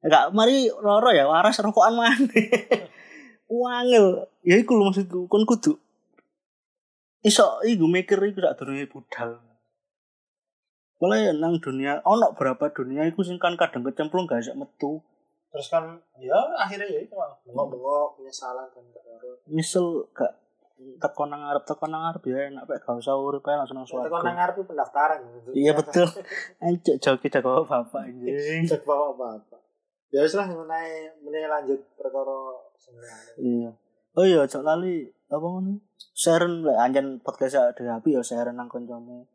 Ya 0.00 0.06
gak 0.08 0.26
mari 0.32 0.68
loro 0.68 1.10
ya 1.10 1.24
waras 1.24 1.56
rokokan 1.58 1.96
mana. 1.96 2.16
Wangel. 3.50 4.26
Ya 4.42 4.58
iku 4.58 4.74
lho 4.74 4.90
maksudku, 4.90 5.26
kon 5.26 5.44
kudu 5.44 5.78
iso 7.22 7.58
iku 7.62 7.86
mikir 7.86 8.18
iku 8.22 8.38
sak 8.38 8.54
durunge 8.58 8.86
budal. 8.86 9.42
Mulai 10.96 11.28
nang 11.34 11.58
dunia, 11.58 12.00
ono 12.02 12.32
berapa 12.32 12.70
dunia 12.70 13.04
iku 13.04 13.20
sing 13.20 13.36
kan 13.36 13.54
kadang 13.54 13.82
kecemplung 13.82 14.24
gak 14.24 14.40
iso 14.40 14.54
metu. 14.54 15.02
terus 15.46 15.72
kan 15.72 15.88
ya 16.20 16.36
akhirnya 16.60 16.84
ya 16.84 17.00
itu 17.00 17.16
bengok-bengok 17.16 18.20
penyesalan 18.20 18.68
kan 18.68 18.84
baru 18.92 19.40
misal 19.48 20.04
gak 20.12 20.36
teko 21.00 21.24
nang 21.24 21.40
ngarep 21.40 21.64
teko 21.64 21.88
nang 21.88 22.04
ngarep 22.04 22.22
ya 22.28 22.52
enak 22.52 22.68
pek 22.68 22.84
gak 22.84 23.00
usah 23.00 23.16
urip 23.16 23.40
ae 23.48 23.56
langsung 23.56 23.80
nang 23.80 23.88
Terus 23.88 24.04
kan 24.04 24.04
nang 24.04 24.20
swarga. 24.20 24.36
ngarep 24.36 24.56
pendaftaran. 24.68 25.18
Iya 25.56 25.72
betul. 25.72 26.04
Anjuk 26.66 26.96
joki 27.00 27.32
jago 27.32 27.64
bapak 27.64 28.04
anjing. 28.04 28.68
cek 28.68 28.84
bapak-bapak 28.84 29.56
ya 30.14 30.22
wis 30.22 30.34
lah 30.38 30.46
mengenai 30.46 31.10
mengenai 31.20 31.50
lanjut 31.50 31.80
perkara 31.98 32.38
sebenarnya 32.78 33.32
Iya. 33.36 33.70
Oh 34.16 34.24
iya, 34.24 34.48
cok 34.48 34.64
lali 34.64 35.04
apa 35.28 35.44
ngono? 35.44 35.76
Share 36.16 36.48
lek 36.48 36.78
anjen 36.80 37.20
podcast 37.20 37.60
ada 37.60 38.00
api 38.00 38.16
ya 38.16 38.24
share 38.24 38.48
nang 38.56 38.72
kancamu. 38.72 39.28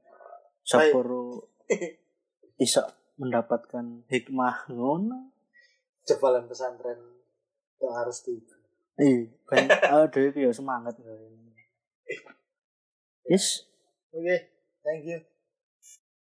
Sepuro 0.66 1.54
iso 2.66 2.82
mendapatkan 3.22 4.06
hikmah 4.10 4.66
ngono. 4.74 5.30
jebalan 6.02 6.50
pesantren 6.50 6.98
yang 7.78 7.94
harus 7.94 8.26
di 8.26 8.34
Iya, 8.98 9.30
ben 9.46 9.70
ada 10.02 10.18
iki 10.18 10.42
ya 10.42 10.50
semangat. 10.50 10.98
Yes, 13.30 13.70
oke 14.10 14.36
thank 14.82 15.06
you 15.06 15.22